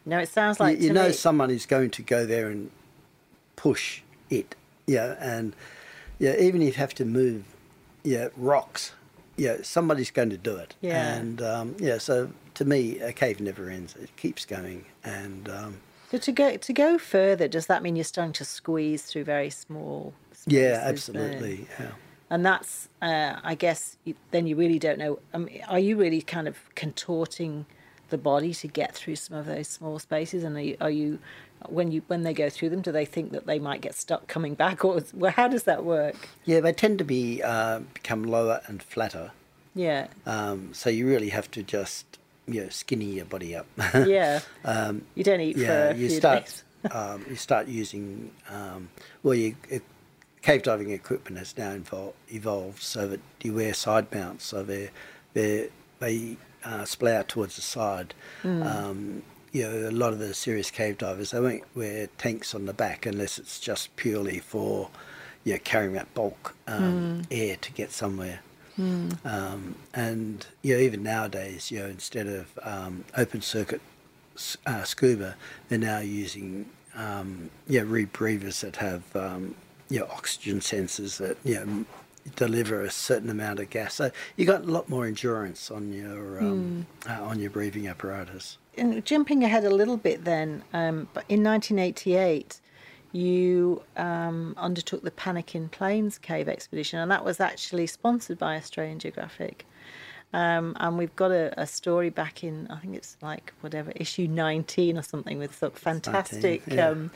no, 0.05 0.19
it 0.19 0.29
sounds 0.29 0.59
like 0.59 0.79
you, 0.79 0.87
you 0.87 0.93
know 0.93 1.07
me- 1.07 1.13
someone 1.13 1.51
is 1.51 1.65
going 1.65 1.89
to 1.91 2.01
go 2.01 2.25
there 2.25 2.47
and 2.49 2.71
push 3.55 4.01
it. 4.29 4.55
Yeah, 4.87 5.15
and 5.19 5.55
yeah, 6.19 6.35
even 6.39 6.61
if 6.61 6.67
you 6.69 6.79
have 6.79 6.93
to 6.95 7.05
move, 7.05 7.43
yeah, 8.03 8.29
rocks. 8.35 8.93
Yeah, 9.37 9.57
somebody's 9.63 10.11
going 10.11 10.29
to 10.29 10.37
do 10.37 10.55
it. 10.57 10.75
Yeah. 10.81 11.15
And 11.15 11.41
um, 11.41 11.75
yeah, 11.79 11.97
so 11.97 12.31
to 12.55 12.65
me, 12.65 12.99
a 12.99 13.13
cave 13.13 13.39
never 13.39 13.69
ends. 13.69 13.95
It 13.95 14.15
keeps 14.17 14.45
going, 14.45 14.85
and 15.03 15.49
um, 15.49 15.77
So 16.11 16.17
to 16.17 16.31
go 16.31 16.57
to 16.57 16.73
go 16.73 16.97
further, 16.97 17.47
does 17.47 17.67
that 17.67 17.81
mean 17.83 17.95
you're 17.95 18.03
starting 18.03 18.33
to 18.33 18.45
squeeze 18.45 19.03
through 19.03 19.23
very 19.23 19.49
small? 19.49 20.13
yeah, 20.47 20.87
spaces 20.89 21.07
then? 21.07 21.21
absolutely. 21.23 21.67
Yeah. 21.79 21.91
And 22.31 22.45
that's, 22.45 22.87
uh, 23.01 23.35
I 23.43 23.55
guess, 23.55 23.97
then 24.31 24.47
you 24.47 24.55
really 24.55 24.79
don't 24.79 24.97
know. 24.97 25.19
Um, 25.33 25.49
are 25.67 25.79
you 25.79 25.97
really 25.97 26.21
kind 26.21 26.47
of 26.47 26.57
contorting 26.75 27.65
the 28.09 28.17
body 28.17 28.53
to 28.53 28.67
get 28.69 28.95
through 28.95 29.17
some 29.17 29.35
of 29.35 29.45
those 29.45 29.67
small 29.67 29.99
spaces? 29.99 30.45
And 30.45 30.55
are 30.55 30.61
you, 30.61 30.77
are 30.79 30.89
you 30.89 31.19
when 31.67 31.91
you 31.91 32.03
when 32.07 32.23
they 32.23 32.33
go 32.33 32.49
through 32.49 32.69
them, 32.69 32.81
do 32.81 32.91
they 32.91 33.03
think 33.03 33.33
that 33.33 33.45
they 33.45 33.59
might 33.59 33.81
get 33.81 33.95
stuck 33.95 34.27
coming 34.27 34.53
back, 34.55 34.85
or 34.85 35.01
well, 35.13 35.33
how 35.33 35.49
does 35.49 35.63
that 35.63 35.83
work? 35.83 36.29
Yeah, 36.45 36.61
they 36.61 36.71
tend 36.71 36.99
to 36.99 37.03
be 37.03 37.43
uh, 37.43 37.81
become 37.93 38.23
lower 38.23 38.61
and 38.65 38.81
flatter. 38.81 39.31
Yeah. 39.75 40.07
Um, 40.25 40.73
so 40.73 40.89
you 40.89 41.07
really 41.07 41.29
have 41.29 41.51
to 41.51 41.63
just 41.63 42.17
you 42.47 42.63
know 42.63 42.69
skinny 42.69 43.05
your 43.05 43.25
body 43.25 43.57
up. 43.57 43.67
yeah. 43.93 44.39
um, 44.63 45.03
you 45.15 45.25
don't 45.25 45.41
eat 45.41 45.57
yeah, 45.57 45.67
for 45.67 45.95
a 45.95 45.97
you 45.97 46.07
few 46.07 46.17
start 46.17 46.45
days. 46.45 46.63
um, 46.95 47.25
you 47.29 47.35
start 47.35 47.67
using 47.67 48.31
um, 48.49 48.89
well 49.21 49.35
you. 49.35 49.55
It, 49.69 49.83
Cave 50.41 50.63
diving 50.63 50.89
equipment 50.91 51.37
has 51.37 51.55
now 51.57 51.75
evol- 51.75 52.13
evolved 52.29 52.81
so 52.81 53.07
that 53.07 53.19
you 53.43 53.53
wear 53.53 53.73
side 53.73 54.13
mounts, 54.13 54.45
so 54.45 54.63
they 54.63 54.89
they 55.33 55.69
they 55.99 56.37
uh, 56.63 56.85
splay 56.85 57.15
out 57.15 57.27
towards 57.27 57.55
the 57.55 57.61
side. 57.61 58.13
Um, 58.43 59.23
you 59.51 59.63
know, 59.63 59.89
a 59.89 59.91
lot 59.91 60.13
of 60.13 60.19
the 60.19 60.33
serious 60.33 60.71
cave 60.71 60.97
divers 60.97 61.31
they 61.31 61.39
won't 61.39 61.63
wear 61.75 62.07
tanks 62.17 62.55
on 62.55 62.65
the 62.65 62.73
back 62.73 63.05
unless 63.05 63.37
it's 63.37 63.59
just 63.59 63.93
purely 63.97 64.39
for 64.39 64.89
you 65.43 65.53
know, 65.53 65.59
carrying 65.63 65.93
that 65.93 66.13
bulk 66.13 66.55
um, 66.67 67.23
air 67.31 67.57
to 67.57 67.71
get 67.73 67.91
somewhere. 67.91 68.39
Um, 69.25 69.75
and 69.93 70.47
you 70.63 70.75
know, 70.75 70.81
even 70.81 71.03
nowadays, 71.03 71.69
you 71.69 71.79
know, 71.79 71.85
instead 71.87 72.27
of 72.27 72.57
um, 72.63 73.03
open 73.17 73.41
circuit 73.41 73.81
uh, 74.65 74.83
scuba, 74.83 75.35
they're 75.69 75.77
now 75.77 75.99
using 75.99 76.65
um, 76.95 77.49
yeah 77.67 77.81
rebreathers 77.81 78.61
that 78.61 78.77
have 78.77 79.03
um, 79.15 79.55
you 79.91 79.99
know, 79.99 80.07
oxygen 80.07 80.59
sensors 80.61 81.17
that 81.17 81.37
you 81.43 81.55
know, 81.55 81.85
deliver 82.35 82.81
a 82.81 82.89
certain 82.89 83.29
amount 83.29 83.59
of 83.59 83.69
gas. 83.69 83.95
So 83.95 84.09
you 84.37 84.45
got 84.45 84.61
a 84.61 84.71
lot 84.71 84.87
more 84.89 85.05
endurance 85.05 85.69
on 85.69 85.91
your 85.91 86.39
um, 86.39 86.87
uh, 87.07 87.21
on 87.21 87.39
your 87.39 87.49
breathing 87.49 87.87
apparatus. 87.87 88.57
And 88.77 89.03
jumping 89.05 89.43
ahead 89.43 89.65
a 89.65 89.69
little 89.69 89.97
bit 89.97 90.23
then, 90.23 90.63
um, 90.73 91.09
but 91.13 91.25
in 91.27 91.43
1988, 91.43 92.61
you 93.11 93.83
um, 93.97 94.53
undertook 94.57 95.03
the 95.03 95.11
Pannikin 95.11 95.69
Plains 95.69 96.17
Cave 96.17 96.47
Expedition, 96.47 96.99
and 96.99 97.11
that 97.11 97.25
was 97.25 97.41
actually 97.41 97.85
sponsored 97.85 98.39
by 98.39 98.55
Australian 98.55 98.99
Geographic. 98.99 99.65
Um, 100.33 100.77
and 100.79 100.97
we've 100.97 101.15
got 101.15 101.31
a, 101.31 101.53
a 101.59 101.67
story 101.67 102.09
back 102.09 102.43
in, 102.43 102.67
I 102.69 102.79
think 102.79 102.95
it's 102.95 103.17
like 103.21 103.53
whatever, 103.61 103.91
issue 103.95 104.27
19 104.27 104.97
or 104.97 105.01
something 105.01 105.37
with 105.39 105.55
some 105.55 105.71
fantastic 105.71 106.65
19, 106.67 106.77
yeah. 106.77 106.89
um, 106.89 107.11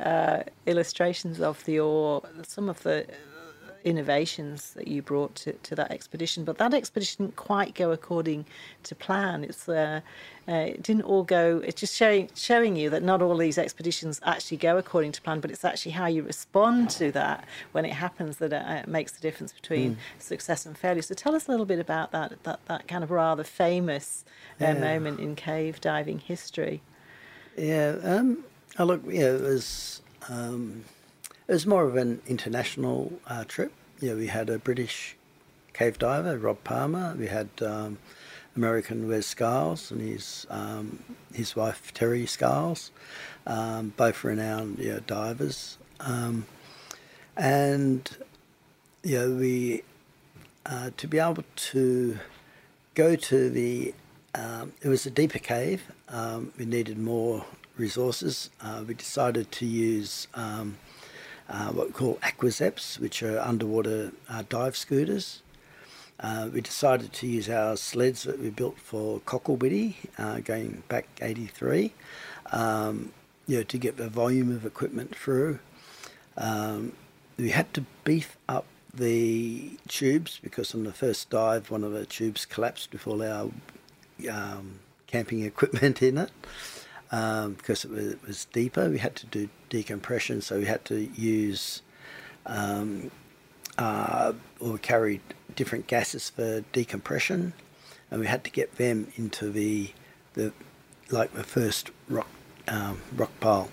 uh, 0.00 0.42
illustrations 0.66 1.40
of 1.40 1.64
the 1.64 1.78
ore, 1.78 2.22
some 2.42 2.68
of 2.68 2.82
the 2.82 3.06
innovations 3.86 4.72
that 4.74 4.88
you 4.88 5.00
brought 5.00 5.34
to, 5.36 5.52
to 5.52 5.74
that 5.76 5.92
expedition. 5.92 6.44
But 6.44 6.58
that 6.58 6.74
expedition 6.74 7.26
didn't 7.26 7.36
quite 7.36 7.72
go 7.74 7.92
according 7.92 8.44
to 8.82 8.94
plan. 8.96 9.44
It's 9.44 9.68
uh, 9.68 10.00
uh, 10.48 10.52
it 10.52 10.82
didn't 10.82 11.02
all 11.04 11.22
go. 11.22 11.62
It's 11.64 11.80
just 11.80 11.94
showing 11.96 12.28
showing 12.34 12.74
you 12.76 12.90
that 12.90 13.02
not 13.02 13.22
all 13.22 13.36
these 13.36 13.58
expeditions 13.58 14.20
actually 14.24 14.56
go 14.58 14.76
according 14.76 15.12
to 15.12 15.22
plan, 15.22 15.38
but 15.40 15.50
it's 15.52 15.64
actually 15.64 15.92
how 15.92 16.06
you 16.06 16.24
respond 16.24 16.90
to 16.90 17.12
that 17.12 17.44
when 17.72 17.84
it 17.84 17.92
happens 17.92 18.36
that 18.38 18.52
uh, 18.52 18.82
makes 18.90 19.12
the 19.12 19.20
difference 19.20 19.52
between 19.52 19.96
success 20.18 20.66
and 20.66 20.76
failure. 20.76 21.02
So 21.02 21.14
tell 21.14 21.34
us 21.36 21.46
a 21.46 21.50
little 21.52 21.66
bit 21.66 21.78
about 21.78 22.10
that 22.10 22.42
that, 22.42 22.60
that 22.66 22.88
kind 22.88 23.04
of 23.04 23.10
rather 23.12 23.44
famous 23.44 24.24
uh, 24.60 24.64
Yeah. 24.64 24.74
moment 24.74 25.20
in 25.20 25.36
cave 25.36 25.80
diving 25.80 26.18
history. 26.18 26.82
Yeah, 27.56 27.96
um, 28.02 28.44
I 28.78 28.82
look, 28.82 29.02
yeah, 29.06 29.32
There's. 29.32 30.02
um, 30.28 30.84
it 31.48 31.52
was 31.52 31.66
more 31.66 31.84
of 31.84 31.96
an 31.96 32.20
international 32.26 33.20
uh, 33.26 33.44
trip. 33.44 33.72
Yeah, 34.00 34.14
we 34.14 34.26
had 34.26 34.50
a 34.50 34.58
British 34.58 35.16
cave 35.72 35.98
diver, 35.98 36.38
Rob 36.38 36.62
Palmer. 36.64 37.14
We 37.18 37.28
had 37.28 37.48
um, 37.62 37.98
American 38.56 39.08
Wes 39.08 39.26
Skiles 39.26 39.90
and 39.90 40.00
his 40.00 40.46
um, 40.50 41.02
his 41.32 41.54
wife 41.54 41.92
Terry 41.94 42.26
Skiles, 42.26 42.90
um, 43.46 43.92
both 43.96 44.24
renowned 44.24 44.78
divers, 45.06 45.78
um, 46.00 46.46
and 47.36 48.16
know, 49.18 49.30
we 49.30 49.82
uh, 50.64 50.90
to 50.96 51.06
be 51.06 51.18
able 51.18 51.44
to 51.54 52.18
go 52.94 53.14
to 53.14 53.50
the 53.50 53.94
um, 54.34 54.72
it 54.82 54.88
was 54.88 55.06
a 55.06 55.10
deeper 55.10 55.38
cave. 55.38 55.84
Um, 56.08 56.52
we 56.58 56.66
needed 56.66 56.98
more 56.98 57.44
resources. 57.76 58.50
Uh, 58.60 58.84
we 58.86 58.94
decided 58.94 59.50
to 59.52 59.66
use 59.66 60.28
um, 60.34 60.76
uh, 61.48 61.68
what 61.68 61.88
we 61.88 61.92
call 61.92 62.16
Aquazepps, 62.16 62.98
which 62.98 63.22
are 63.22 63.38
underwater 63.38 64.12
uh, 64.28 64.42
dive 64.48 64.76
scooters. 64.76 65.42
Uh, 66.18 66.48
we 66.52 66.60
decided 66.60 67.12
to 67.12 67.26
use 67.26 67.48
our 67.48 67.76
sleds 67.76 68.22
that 68.22 68.40
we 68.40 68.48
built 68.48 68.78
for 68.78 69.20
Cocklebiddy, 69.20 69.94
uh, 70.18 70.40
going 70.40 70.82
back 70.88 71.06
83, 71.20 71.92
um, 72.52 73.12
you 73.46 73.58
know, 73.58 73.62
to 73.62 73.78
get 73.78 73.96
the 73.96 74.08
volume 74.08 74.50
of 74.50 74.64
equipment 74.64 75.14
through. 75.14 75.58
Um, 76.38 76.92
we 77.36 77.50
had 77.50 77.72
to 77.74 77.84
beef 78.04 78.36
up 78.48 78.64
the 78.94 79.78
tubes 79.88 80.40
because 80.42 80.74
on 80.74 80.84
the 80.84 80.92
first 80.92 81.28
dive, 81.28 81.70
one 81.70 81.84
of 81.84 81.92
the 81.92 82.06
tubes 82.06 82.46
collapsed 82.46 82.92
with 82.92 83.06
all 83.06 83.22
our 83.22 83.50
um, 84.30 84.80
camping 85.06 85.42
equipment 85.42 86.02
in 86.02 86.16
it 86.16 86.30
um, 87.12 87.54
because 87.54 87.84
it 87.84 87.90
was, 87.90 88.06
it 88.12 88.26
was 88.26 88.44
deeper. 88.46 88.88
We 88.88 88.98
had 88.98 89.16
to 89.16 89.26
do 89.26 89.48
decompression, 89.68 90.40
so 90.40 90.58
we 90.58 90.66
had 90.66 90.84
to 90.86 91.08
use 91.14 91.82
um, 92.46 93.10
uh, 93.78 94.32
or 94.60 94.78
carry 94.78 95.20
different 95.54 95.86
gases 95.86 96.30
for 96.30 96.60
decompression, 96.72 97.52
and 98.10 98.20
we 98.20 98.26
had 98.26 98.44
to 98.44 98.50
get 98.50 98.76
them 98.76 99.12
into 99.16 99.50
the 99.50 99.90
the 100.34 100.52
like 101.10 101.32
the 101.32 101.44
first 101.44 101.90
rock 102.08 102.28
um, 102.68 103.00
rock 103.14 103.30
pile 103.40 103.70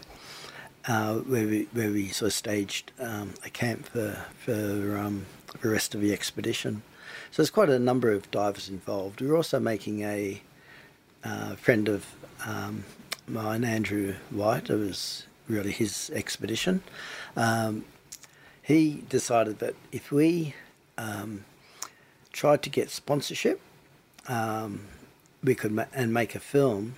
uh, 0.87 1.15
where 1.15 1.47
we 1.47 1.67
where 1.73 1.91
we 1.91 2.09
sort 2.09 2.27
of 2.27 2.33
staged 2.33 2.91
um, 2.99 3.33
a 3.45 3.49
camp 3.49 3.87
for 3.87 4.25
for 4.37 4.97
um, 4.97 5.25
the 5.61 5.69
rest 5.69 5.95
of 5.95 6.01
the 6.01 6.13
expedition. 6.13 6.83
So 7.31 7.41
there's 7.41 7.51
quite 7.51 7.69
a 7.69 7.79
number 7.79 8.11
of 8.11 8.29
divers 8.31 8.69
involved. 8.69 9.21
We 9.21 9.27
were 9.27 9.37
also 9.37 9.59
making 9.59 10.01
a 10.01 10.41
uh, 11.23 11.55
friend 11.55 11.87
of 11.87 12.15
um, 12.45 12.83
mine, 13.27 13.63
Andrew 13.63 14.15
White. 14.29 14.69
It 14.69 14.75
was 14.75 15.25
really 15.47 15.71
his 15.71 16.11
expedition. 16.13 16.83
Um, 17.35 17.85
he 18.61 19.03
decided 19.09 19.59
that 19.59 19.75
if 19.91 20.11
we 20.11 20.55
um, 20.97 21.45
tried 22.31 22.61
to 22.63 22.69
get 22.69 22.89
sponsorship, 22.89 23.59
um, 24.27 24.87
we 25.43 25.55
could 25.55 25.71
ma- 25.71 25.85
and 25.93 26.13
make 26.13 26.35
a 26.35 26.39
film. 26.39 26.95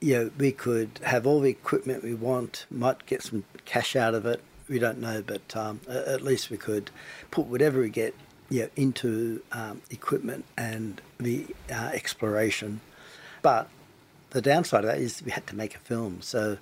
You 0.00 0.14
know, 0.14 0.30
we 0.36 0.52
could 0.52 1.00
have 1.04 1.26
all 1.26 1.40
the 1.40 1.50
equipment 1.50 2.02
we 2.02 2.14
want, 2.14 2.66
might 2.70 3.06
get 3.06 3.22
some 3.22 3.44
cash 3.64 3.96
out 3.96 4.14
of 4.14 4.26
it. 4.26 4.42
We 4.68 4.78
don't 4.78 4.98
know, 4.98 5.22
but 5.22 5.56
um, 5.56 5.80
at 5.88 6.22
least 6.22 6.50
we 6.50 6.56
could 6.56 6.90
put 7.30 7.46
whatever 7.46 7.80
we 7.80 7.88
get 7.88 8.14
you 8.50 8.62
know, 8.62 8.68
into 8.76 9.42
um, 9.52 9.80
equipment 9.90 10.44
and 10.56 11.00
the 11.18 11.46
uh, 11.70 11.90
exploration. 11.94 12.80
But 13.40 13.68
the 14.34 14.42
downside 14.42 14.84
of 14.84 14.90
that 14.90 14.98
is 14.98 15.22
we 15.24 15.30
had 15.30 15.46
to 15.46 15.56
make 15.56 15.74
a 15.74 15.78
film. 15.78 16.18
So, 16.20 16.58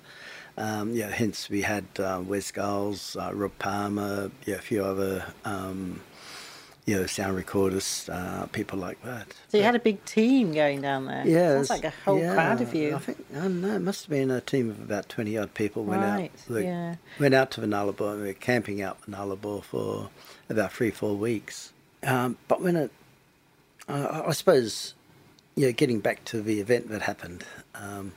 um, 0.57 0.93
yeah, 0.93 1.09
hence 1.09 1.49
we 1.49 1.61
had 1.63 1.85
uh, 1.99 2.21
Wes 2.25 2.45
Skiles, 2.45 3.17
uh, 3.19 3.31
Rob 3.33 3.51
Palmer, 3.59 4.31
yeah, 4.45 4.55
a 4.55 4.59
few 4.59 4.83
other, 4.85 5.25
um, 5.43 5.99
you 6.85 6.95
know, 6.95 7.05
sound 7.07 7.35
recorders, 7.35 8.09
uh, 8.11 8.45
people 8.51 8.77
like 8.77 9.01
that. 9.03 9.25
So 9.49 9.57
you 9.57 9.63
had 9.63 9.73
a 9.75 9.79
big 9.79 10.03
team 10.05 10.53
going 10.53 10.81
down 10.81 11.05
there. 11.05 11.25
Yeah, 11.25 11.53
sounds 11.55 11.69
it's- 11.71 11.83
like 11.83 11.83
a 11.85 11.95
whole 12.05 12.19
yeah, 12.19 12.33
crowd 12.35 12.61
of 12.61 12.75
you. 12.75 12.95
I 12.95 12.99
think 12.99 13.25
I 13.35 13.39
don't 13.39 13.61
know. 13.61 13.75
It 13.75 13.79
must 13.79 14.03
have 14.03 14.09
been 14.11 14.29
a 14.29 14.41
team 14.41 14.69
of 14.69 14.79
about 14.81 15.09
twenty 15.09 15.37
odd 15.37 15.53
people. 15.53 15.83
Went 15.83 16.01
Right, 16.03 16.25
out. 16.25 16.53
We 16.55 16.63
yeah. 16.65 16.95
Went 17.19 17.33
out 17.33 17.51
to 17.51 17.61
the 17.61 17.67
Nullarbor. 17.67 18.17
We 18.21 18.27
were 18.27 18.33
camping 18.33 18.81
out 18.81 19.01
the 19.05 19.11
Nullarbor 19.11 19.63
for 19.63 20.09
about 20.49 20.71
three, 20.73 20.91
four 20.91 21.15
weeks. 21.15 21.71
Um, 22.03 22.37
but 22.49 22.61
when 22.61 22.75
it, 22.75 22.91
I 23.87 24.31
suppose, 24.33 24.93
yeah, 25.55 25.71
getting 25.71 25.99
back 25.99 26.23
to 26.25 26.41
the 26.41 26.59
event 26.59 26.89
that 26.89 27.01
happened, 27.03 27.45
um, 27.75 28.13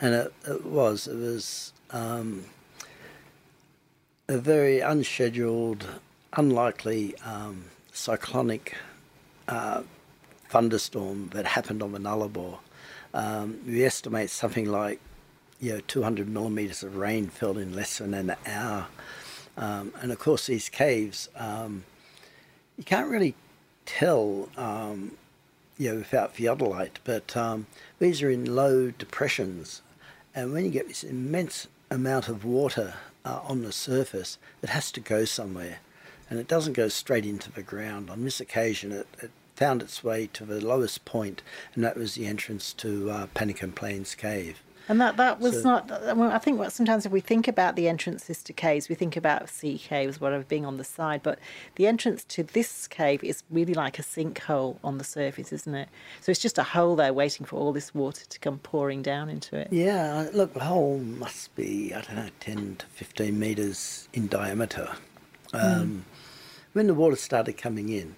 and 0.00 0.14
it, 0.14 0.34
it 0.48 0.64
was 0.64 1.06
it 1.06 1.16
was 1.16 1.72
um, 1.90 2.44
a 4.28 4.38
very 4.38 4.80
unscheduled, 4.80 5.86
unlikely 6.32 7.16
um, 7.18 7.66
cyclonic 7.92 8.74
uh, 9.48 9.82
thunderstorm 10.48 11.28
that 11.32 11.46
happened 11.46 11.82
on 11.82 11.92
the 11.92 11.98
Nullarbor. 11.98 12.58
Um, 13.14 13.60
we 13.66 13.84
estimate 13.84 14.30
something 14.30 14.66
like 14.66 15.00
you 15.60 15.74
know 15.74 15.80
200 15.86 16.28
millimeters 16.28 16.82
of 16.82 16.96
rain 16.96 17.28
fell 17.28 17.56
in 17.56 17.74
less 17.74 17.98
than 17.98 18.12
an 18.12 18.34
hour, 18.44 18.88
um, 19.56 19.92
and 20.02 20.10
of 20.10 20.18
course 20.18 20.46
these 20.46 20.68
caves 20.68 21.28
um, 21.36 21.84
you 22.76 22.82
can't 22.84 23.08
really 23.08 23.34
tell 23.84 24.48
um, 24.56 25.12
you 25.78 25.90
know 25.90 25.98
without 25.98 26.34
theodolite, 26.34 26.98
but 27.04 27.36
um, 27.36 27.66
these 27.98 28.22
are 28.22 28.30
in 28.30 28.54
low 28.54 28.90
depressions, 28.90 29.82
and 30.34 30.52
when 30.52 30.64
you 30.64 30.70
get 30.70 30.88
this 30.88 31.04
immense 31.04 31.66
amount 31.90 32.28
of 32.28 32.44
water 32.44 32.94
uh, 33.24 33.40
on 33.44 33.62
the 33.62 33.72
surface, 33.72 34.38
it 34.62 34.70
has 34.70 34.90
to 34.92 35.00
go 35.00 35.24
somewhere, 35.24 35.78
and 36.28 36.38
it 36.38 36.48
doesn't 36.48 36.72
go 36.72 36.88
straight 36.88 37.26
into 37.26 37.52
the 37.52 37.62
ground. 37.62 38.10
On 38.10 38.24
this 38.24 38.40
occasion, 38.40 38.92
it, 38.92 39.06
it 39.22 39.30
found 39.54 39.82
its 39.82 40.04
way 40.04 40.28
to 40.32 40.44
the 40.44 40.64
lowest 40.64 41.04
point, 41.04 41.42
and 41.74 41.82
that 41.82 41.96
was 41.96 42.14
the 42.14 42.26
entrance 42.26 42.72
to 42.74 43.10
uh, 43.10 43.26
Pannikin 43.34 43.74
Plains 43.74 44.14
Cave. 44.14 44.62
And 44.88 45.00
that, 45.00 45.16
that 45.16 45.40
was 45.40 45.62
So- 45.62 45.68
not. 45.70 45.88
Well, 46.16 46.30
I 46.30 46.38
think 46.38 46.58
what 46.58 46.72
sometimes 46.72 47.04
if 47.06 47.12
we 47.12 47.20
think 47.20 47.48
about 47.48 47.74
the 47.74 47.88
entrances 47.88 48.42
to 48.44 48.52
caves, 48.52 48.88
we 48.88 48.94
think 48.94 49.16
about 49.16 49.48
sea 49.48 49.78
caves, 49.78 50.20
whatever, 50.20 50.44
being 50.44 50.64
on 50.64 50.76
the 50.76 50.84
side. 50.84 51.22
But 51.22 51.38
the 51.74 51.86
entrance 51.86 52.22
to 52.24 52.42
this 52.44 52.86
cave 52.86 53.24
is 53.24 53.42
really 53.50 53.74
like 53.74 53.98
a 53.98 54.02
sinkhole 54.02 54.76
on 54.84 54.98
the 54.98 55.04
surface, 55.04 55.52
isn't 55.52 55.74
it? 55.74 55.88
So 56.20 56.30
it's 56.30 56.40
just 56.40 56.56
a 56.58 56.62
hole 56.62 56.94
there 56.96 57.12
waiting 57.12 57.46
for 57.46 57.56
all 57.56 57.72
this 57.72 57.94
water 57.94 58.24
to 58.26 58.38
come 58.38 58.58
pouring 58.58 59.02
down 59.02 59.28
into 59.28 59.56
it. 59.56 59.68
Yeah, 59.72 60.28
look, 60.32 60.54
the 60.54 60.60
hole 60.60 60.98
must 60.98 61.54
be, 61.56 61.92
I 61.92 62.00
don't 62.02 62.16
know, 62.16 62.28
10 62.40 62.76
to 62.76 62.86
15 62.86 63.38
metres 63.38 64.08
in 64.12 64.28
diameter. 64.28 64.92
Um, 65.52 66.04
When 66.74 66.86
the 66.86 66.94
water 66.94 67.16
started 67.16 67.54
coming 67.54 67.88
in, 67.88 68.16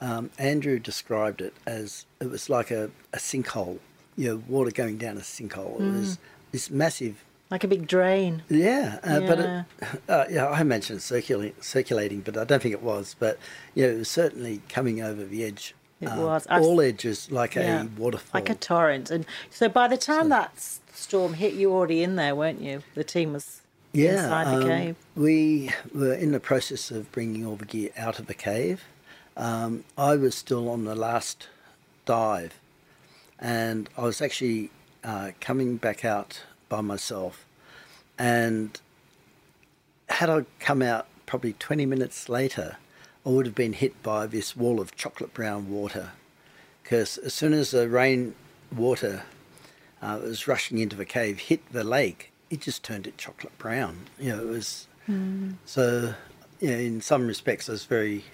um, 0.00 0.30
Andrew 0.36 0.78
described 0.80 1.40
it 1.40 1.54
as 1.66 2.04
it 2.20 2.28
was 2.28 2.50
like 2.50 2.70
a, 2.72 2.90
a 3.12 3.18
sinkhole, 3.18 3.78
you 4.16 4.28
know, 4.28 4.42
water 4.48 4.70
going 4.70 4.98
down 4.98 5.16
a 5.16 5.20
sinkhole. 5.20 5.80
It 5.80 5.92
was 5.92 6.18
this 6.52 6.70
massive, 6.70 7.24
Like 7.50 7.64
a 7.64 7.68
big 7.68 7.86
drain. 7.86 8.42
yeah, 8.48 8.98
uh, 9.02 9.20
but 9.20 9.38
it, 9.38 9.44
Yeah. 9.44 9.64
uh, 10.08 10.24
yeah, 10.30 10.48
I 10.48 10.62
mentioned 10.62 11.02
circulating, 11.02 11.54
circulating, 11.60 12.20
but 12.20 12.36
I 12.36 12.44
don't 12.44 12.62
think 12.62 12.74
it 12.74 12.82
was. 12.82 13.16
But 13.18 13.38
yeah, 13.74 13.86
it 13.86 13.98
was 13.98 14.08
certainly 14.08 14.62
coming 14.68 15.02
over 15.02 15.24
the 15.24 15.44
edge. 15.44 15.74
It 16.00 16.08
uh, 16.08 16.20
was. 16.20 16.46
I've 16.48 16.62
all 16.62 16.80
edges 16.80 17.30
like 17.30 17.54
Yeah, 17.54 17.84
a 17.84 17.86
waterfall. 18.00 18.40
Like 18.40 18.50
a 18.50 18.54
torrent. 18.54 19.10
And 19.10 19.24
so 19.50 19.68
by 19.68 19.88
the 19.88 19.96
time 19.96 20.28
that 20.30 20.52
storm 20.92 21.34
hit, 21.34 21.54
you 21.54 21.70
were 21.70 21.76
already 21.76 22.02
in 22.02 22.16
there, 22.16 22.34
weren't 22.34 22.60
you? 22.60 22.82
The 22.94 23.04
team 23.04 23.32
was 23.32 23.62
yeah, 23.92 24.14
inside 24.24 24.46
the 24.56 24.62
um, 24.62 24.68
cave. 24.68 24.96
We 25.14 25.70
were 25.94 26.14
in 26.14 26.32
the 26.32 26.40
process 26.40 26.90
of 26.90 27.10
bringing 27.12 27.46
all 27.46 27.56
the 27.56 27.64
gear 27.66 27.90
out 27.96 28.18
of 28.18 28.26
the 28.26 28.34
cave. 28.34 28.84
Um, 29.36 29.84
I 29.96 30.16
was 30.16 30.34
still 30.34 30.68
on 30.68 30.84
the 30.84 30.94
last 30.94 31.48
dive, 32.04 32.54
and 33.42 33.90
I 33.98 34.02
was 34.02 34.22
actually 34.22 34.70
uh, 35.02 35.32
coming 35.40 35.76
back 35.76 36.04
out 36.04 36.42
by 36.68 36.80
myself. 36.80 37.44
And 38.16 38.80
had 40.08 40.30
I 40.30 40.44
come 40.60 40.80
out 40.80 41.08
probably 41.26 41.54
20 41.54 41.84
minutes 41.84 42.28
later, 42.28 42.76
I 43.26 43.30
would 43.30 43.46
have 43.46 43.54
been 43.54 43.72
hit 43.72 44.00
by 44.02 44.26
this 44.26 44.56
wall 44.56 44.80
of 44.80 44.94
chocolate 44.94 45.34
brown 45.34 45.68
water. 45.70 46.12
Because 46.82 47.18
as 47.18 47.34
soon 47.34 47.52
as 47.52 47.72
the 47.72 47.88
rain 47.88 48.36
water 48.74 49.24
uh, 50.00 50.20
was 50.22 50.46
rushing 50.46 50.78
into 50.78 50.94
the 50.94 51.04
cave 51.04 51.40
hit 51.40 51.60
the 51.72 51.84
lake, 51.84 52.32
it 52.48 52.60
just 52.60 52.84
turned 52.84 53.08
it 53.08 53.18
chocolate 53.18 53.56
brown. 53.58 54.06
You 54.18 54.36
know, 54.36 54.42
it 54.42 54.48
was 54.48 54.86
so. 55.64 56.14
You 56.60 56.70
know, 56.70 56.76
in 56.76 57.00
some 57.00 57.26
respects, 57.26 57.68
I 57.68 57.72
was 57.72 57.86
very 57.86 58.24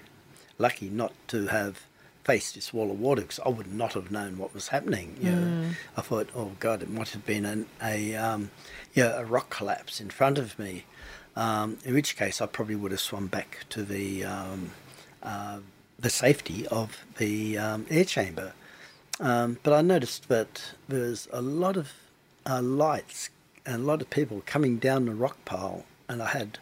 lucky 0.59 0.87
not 0.87 1.13
to 1.29 1.47
have 1.47 1.81
faced 2.29 2.53
this 2.53 2.71
wall 2.71 2.91
of 2.91 2.99
water 2.99 3.23
because 3.23 3.39
I 3.43 3.49
would 3.49 3.73
not 3.73 3.93
have 3.93 4.11
known 4.11 4.37
what 4.37 4.53
was 4.53 4.67
happening. 4.67 5.17
You 5.19 5.31
know, 5.31 5.69
I 5.97 6.01
thought, 6.01 6.29
oh 6.35 6.51
God, 6.59 6.83
it 6.83 6.89
might 6.97 7.09
have 7.09 7.25
been 7.25 7.43
an, 7.43 7.65
a 7.81 8.15
um, 8.15 8.51
yeah 8.93 9.19
a 9.19 9.25
rock 9.25 9.49
collapse 9.49 9.99
in 9.99 10.11
front 10.11 10.37
of 10.37 10.59
me. 10.59 10.85
Um, 11.35 11.77
in 11.83 11.95
which 11.95 12.15
case, 12.15 12.39
I 12.39 12.45
probably 12.45 12.75
would 12.75 12.91
have 12.91 12.99
swum 12.99 13.25
back 13.25 13.65
to 13.69 13.81
the 13.81 14.25
um, 14.25 14.71
uh, 15.23 15.57
the 15.97 16.11
safety 16.11 16.67
of 16.67 17.03
the 17.17 17.57
um, 17.57 17.87
air 17.89 18.05
chamber. 18.05 18.53
Um, 19.19 19.57
but 19.63 19.73
I 19.73 19.81
noticed 19.81 20.29
that 20.29 20.75
there's 20.87 21.27
a 21.33 21.41
lot 21.41 21.77
of 21.77 21.93
uh, 22.45 22.61
lights 22.61 23.31
and 23.65 23.77
a 23.81 23.85
lot 23.85 24.01
of 24.03 24.09
people 24.11 24.43
coming 24.45 24.77
down 24.77 25.05
the 25.05 25.15
rock 25.15 25.37
pile, 25.45 25.83
and 26.07 26.21
I 26.21 26.27
had 26.27 26.59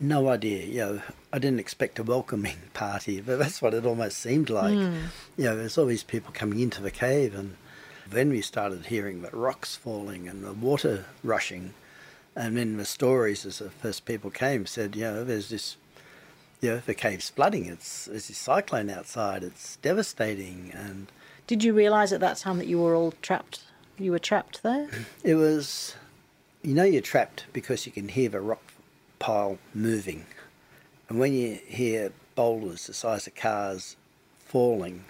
no 0.00 0.28
idea. 0.28 0.64
You 0.64 0.78
know, 0.78 1.02
I 1.32 1.38
didn't 1.38 1.60
expect 1.60 1.98
a 1.98 2.02
welcoming 2.02 2.56
party, 2.74 3.20
but 3.20 3.38
that's 3.38 3.60
what 3.60 3.74
it 3.74 3.86
almost 3.86 4.18
seemed 4.18 4.50
like. 4.50 4.74
Hmm. 4.74 4.96
You 5.36 5.44
know, 5.44 5.56
there's 5.56 5.78
all 5.78 5.86
these 5.86 6.04
people 6.04 6.32
coming 6.32 6.60
into 6.60 6.82
the 6.82 6.90
cave, 6.90 7.34
and 7.34 7.56
then 8.08 8.30
we 8.30 8.40
started 8.40 8.86
hearing 8.86 9.22
the 9.22 9.30
rocks 9.30 9.76
falling 9.76 10.28
and 10.28 10.44
the 10.44 10.52
water 10.52 11.06
rushing. 11.22 11.74
And 12.36 12.56
then 12.56 12.76
the 12.76 12.84
stories, 12.84 13.44
as 13.44 13.58
the 13.58 13.70
first 13.70 14.04
people 14.04 14.30
came, 14.30 14.64
said, 14.66 14.94
you 14.94 15.02
know, 15.02 15.24
there's 15.24 15.48
this, 15.48 15.76
you 16.60 16.70
know, 16.70 16.82
the 16.84 16.94
cave's 16.94 17.30
flooding. 17.30 17.66
It's 17.66 18.04
there's 18.04 18.28
this 18.28 18.38
cyclone 18.38 18.90
outside. 18.90 19.42
It's 19.42 19.76
devastating, 19.76 20.70
and 20.72 21.10
Did 21.48 21.64
you 21.64 21.72
realise 21.72 22.12
at 22.12 22.20
that 22.20 22.36
time 22.36 22.58
that 22.58 22.68
you 22.68 22.80
were 22.80 22.94
all 22.94 23.12
trapped? 23.22 23.62
You 23.98 24.12
were 24.12 24.20
trapped 24.20 24.62
there? 24.62 24.88
It 25.24 25.34
was, 25.34 25.96
you 26.62 26.74
know, 26.74 26.84
you're 26.84 27.02
trapped 27.02 27.46
because 27.52 27.84
you 27.84 27.90
can 27.90 28.08
hear 28.08 28.28
the 28.28 28.40
rock 28.40 28.62
pile 29.18 29.58
moving. 29.74 30.26
And 31.08 31.18
when 31.18 31.32
you 31.32 31.58
hear 31.66 32.12
boulders 32.34 32.86
the 32.86 32.94
size 32.94 33.26
of 33.26 33.34
cars 33.34 33.96
falling, 34.38 35.04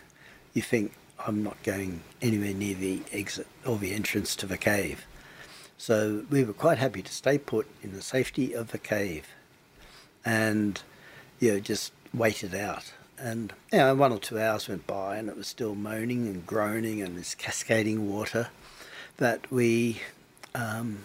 you 0.55 0.63
think, 0.63 0.93
I'm 1.27 1.43
not 1.43 1.63
going 1.63 2.03
anywhere 2.23 2.55
near 2.55 2.75
the 2.75 3.03
exit 3.13 3.47
or 3.67 3.77
the 3.77 3.93
entrance 3.93 4.37
to 4.37 4.47
the 4.47 4.57
cave. 4.57 5.07
So 5.77 6.25
we 6.31 6.45
were 6.45 6.53
quite 6.53 6.79
happy 6.79 7.03
to 7.03 7.13
stay 7.13 7.39
put 7.39 7.67
in 7.83 7.93
the 7.93 8.03
safety 8.03 8.53
of 8.53 8.73
the 8.73 8.79
cave 8.79 9.29
and, 10.25 10.81
you 11.39 11.53
know, 11.53 11.61
just 11.61 11.93
wait 12.13 12.43
it 12.43 12.55
out. 12.55 12.93
And, 13.19 13.53
you 13.73 13.79
know, 13.79 13.95
one 13.95 14.13
or 14.13 14.19
two 14.19 14.39
hours 14.41 14.69
went 14.69 14.87
by 14.87 15.17
and 15.17 15.29
it 15.29 15.37
was 15.37 15.49
still 15.49 15.75
moaning 15.75 16.27
and 16.27 16.47
groaning 16.47 17.03
and 17.03 17.17
this 17.17 17.35
cascading 17.35 18.09
water 18.09 18.49
that 19.17 19.51
we 19.51 20.01
um, 20.55 21.01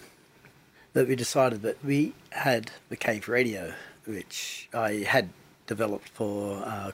that 0.94 1.08
we 1.08 1.16
decided 1.16 1.62
that 1.62 1.84
we 1.84 2.14
had 2.30 2.70
the 2.88 2.96
cave 2.96 3.28
radio, 3.28 3.74
which 4.06 4.68
I 4.72 5.04
had 5.06 5.28
developed 5.66 6.08
for 6.08 6.62
uh, 6.64 6.92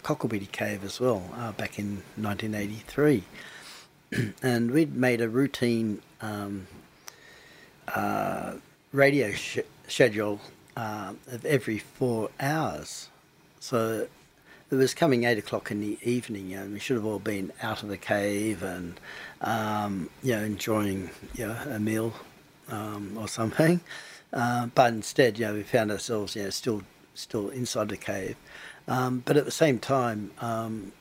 Cave 0.53 0.85
as 0.85 1.01
well 1.01 1.23
uh, 1.37 1.53
back 1.53 1.79
in 1.79 2.03
1983, 2.17 3.25
and 4.43 4.71
we'd 4.71 4.97
made 4.97 5.21
a 5.21 5.29
routine 5.29 6.01
um, 6.21 6.67
uh, 7.95 8.55
radio 8.93 9.33
sh- 9.33 9.59
schedule 9.87 10.41
uh, 10.77 11.13
of 11.31 11.45
every 11.45 11.79
four 11.79 12.31
hours. 12.41 13.09
So 13.59 14.09
it 14.71 14.75
was 14.75 14.95
coming 14.95 15.25
eight 15.25 15.39
o'clock 15.39 15.71
in 15.71 15.81
the 15.81 15.99
evening, 16.03 16.55
and 16.55 16.73
we 16.73 16.79
should 16.79 16.97
have 16.97 17.05
all 17.05 17.19
been 17.19 17.53
out 17.63 17.83
of 17.83 17.91
the 17.91 17.99
cave 17.99 18.63
and 18.63 18.99
um, 19.43 20.09
you 20.23 20.33
know 20.33 20.43
enjoying 20.43 21.11
you 21.35 21.49
know 21.49 21.57
a 21.69 21.79
meal 21.79 22.15
um, 22.71 23.17
or 23.19 23.29
something. 23.29 23.81
Uh, 24.33 24.67
but 24.77 24.93
instead, 24.93 25.41
you 25.41 25.45
know, 25.45 25.55
we 25.55 25.63
found 25.65 25.91
ourselves 25.91 26.37
you 26.37 26.45
know 26.45 26.51
still 26.51 26.83
still 27.15 27.49
inside 27.49 27.89
the 27.89 27.97
cave. 27.97 28.37
Um, 28.87 29.25
but 29.25 29.37
at 29.37 29.45
the 29.45 29.51
same 29.51 29.81
time, 29.81 30.31
um, 30.41 30.93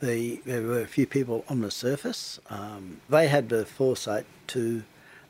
the, 0.00 0.40
there 0.44 0.62
were 0.62 0.80
a 0.80 0.86
few 0.86 1.06
people 1.06 1.44
on 1.48 1.60
the 1.60 1.70
surface. 1.70 2.40
Um, 2.50 3.00
they 3.08 3.28
had 3.28 3.48
the 3.48 3.64
foresight 3.64 4.26
to 4.48 4.82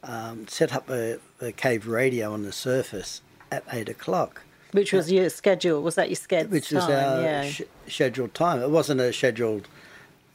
um, 0.02 0.48
set 0.48 0.72
up 0.72 0.88
a, 0.90 1.18
a 1.40 1.52
cave 1.52 1.86
radio 1.86 2.32
on 2.32 2.42
the 2.42 2.52
surface 2.52 3.20
at 3.50 3.64
eight 3.72 3.88
o'clock 3.88 4.42
Which 4.72 4.92
was 4.92 5.12
your 5.12 5.28
schedule? 5.30 5.82
Was 5.82 5.94
that 5.96 6.08
your 6.08 6.16
schedule? 6.16 6.50
which 6.50 6.70
was 6.72 6.86
time? 6.86 6.92
our 6.92 7.22
yeah. 7.22 7.44
sh- 7.50 7.62
scheduled 7.86 8.34
time. 8.34 8.62
It 8.62 8.70
wasn't 8.70 9.00
a 9.00 9.12
scheduled, 9.12 9.68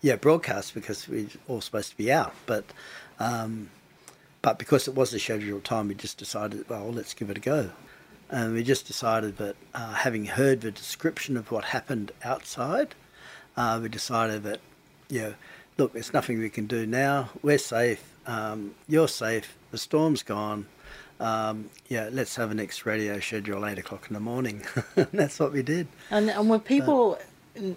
yeah, 0.02 0.16
broadcast 0.16 0.74
because 0.74 1.08
we 1.08 1.24
were 1.24 1.30
all 1.48 1.62
supposed 1.62 1.90
to 1.90 1.98
be 1.98 2.12
out, 2.12 2.34
but 2.46 2.64
um, 3.20 3.70
but 4.48 4.58
because 4.58 4.88
it 4.88 4.96
was 4.96 5.14
a 5.14 5.20
scheduled 5.20 5.66
time, 5.66 5.90
we 5.90 5.94
just 5.94 6.18
decided, 6.18 6.70
well, 6.70 6.90
let's 6.90 7.14
give 7.14 7.30
it 7.30 7.36
a 7.36 7.42
go, 7.42 7.70
and 8.30 8.54
we 8.54 8.64
just 8.64 8.88
decided 8.88 9.36
that 9.36 9.58
uh, 9.74 9.92
having 9.92 10.24
heard 10.24 10.62
the 10.62 10.72
description 10.72 11.36
of 11.36 11.52
what 11.52 11.66
happened 11.66 12.14
outside, 12.24 12.96
uh, 13.58 13.78
we 13.84 13.90
decided 13.90 14.44
that, 14.44 14.62
you 15.10 15.20
know, 15.20 15.34
look, 15.78 15.92
there's 15.92 16.14
nothing 16.14 16.40
we 16.40 16.50
can 16.50 16.66
do 16.66 16.86
now. 16.86 17.30
We're 17.44 17.58
safe. 17.58 18.02
Um, 18.26 18.74
you're 18.88 19.10
safe. 19.10 19.58
The 19.72 19.78
storm's 19.78 20.24
gone. 20.24 20.68
Um, 21.20 21.70
yeah, 21.90 22.08
let's 22.10 22.38
have 22.38 22.50
a 22.50 22.54
next 22.54 22.86
radio 22.86 23.20
schedule 23.20 23.66
eight 23.66 23.80
o'clock 23.80 24.06
in 24.08 24.14
the 24.14 24.22
morning. 24.22 24.64
That's 24.96 25.42
what 25.42 25.52
we 25.52 25.62
did. 25.62 25.90
And 26.10 26.30
and 26.30 26.50
were 26.50 26.60
people, 26.60 27.20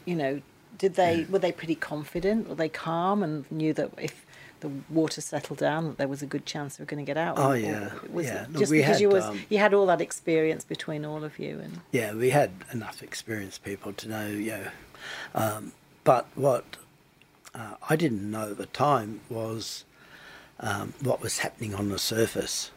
you 0.04 0.14
know, 0.14 0.40
did 0.78 0.94
they 0.94 1.26
were 1.28 1.40
they 1.40 1.50
pretty 1.50 1.74
confident? 1.74 2.48
Were 2.48 2.54
they 2.54 2.68
calm 2.68 3.24
and 3.24 3.50
knew 3.50 3.72
that 3.72 3.90
if 3.98 4.24
the 4.60 4.70
water 4.88 5.20
settled 5.20 5.58
down, 5.58 5.88
that 5.88 5.98
there 5.98 6.08
was 6.08 6.22
a 6.22 6.26
good 6.26 6.46
chance 6.46 6.78
we 6.78 6.82
were 6.82 6.86
going 6.86 7.04
to 7.04 7.08
get 7.08 7.16
out? 7.16 7.38
Oh, 7.38 7.52
yeah, 7.52 7.90
was 8.10 8.26
yeah. 8.26 8.46
just 8.52 8.70
because 8.70 8.86
had, 8.86 9.00
you 9.00 9.08
was 9.08 9.24
um, 9.24 9.40
you 9.48 9.58
had 9.58 9.74
all 9.74 9.86
that 9.86 10.00
experience 10.00 10.64
between 10.64 11.04
all 11.04 11.24
of 11.24 11.38
you, 11.38 11.60
and 11.60 11.80
Yeah, 11.92 12.14
we 12.14 12.30
had 12.30 12.50
enough 12.72 13.02
experienced 13.02 13.64
people 13.64 13.92
to 13.94 14.08
know, 14.08 14.26
you 14.26 14.50
know. 14.50 14.66
Um, 15.34 15.72
but 16.04 16.26
what 16.34 16.76
uh, 17.54 17.74
I 17.88 17.96
didn't 17.96 18.30
know 18.30 18.50
at 18.50 18.58
the 18.58 18.66
time 18.66 19.20
was 19.28 19.84
um, 20.60 20.94
what 21.00 21.20
was 21.20 21.38
happening 21.38 21.74
on 21.74 21.88
the 21.88 21.98
surface. 21.98 22.70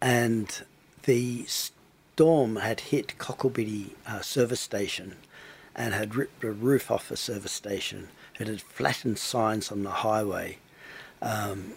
And 0.00 0.62
the 1.04 1.44
storm 1.46 2.56
had 2.56 2.80
hit 2.80 3.18
Cocklebiddy 3.18 3.90
uh, 4.06 4.20
service 4.20 4.60
station 4.60 5.16
and 5.74 5.94
had 5.94 6.14
ripped 6.14 6.42
the 6.42 6.50
roof 6.50 6.90
off 6.90 7.08
the 7.08 7.16
service 7.16 7.52
station. 7.52 8.08
It 8.38 8.46
had 8.46 8.60
flattened 8.60 9.18
signs 9.18 9.70
on 9.70 9.82
the 9.82 9.90
highway. 9.90 10.58
Um, 11.20 11.74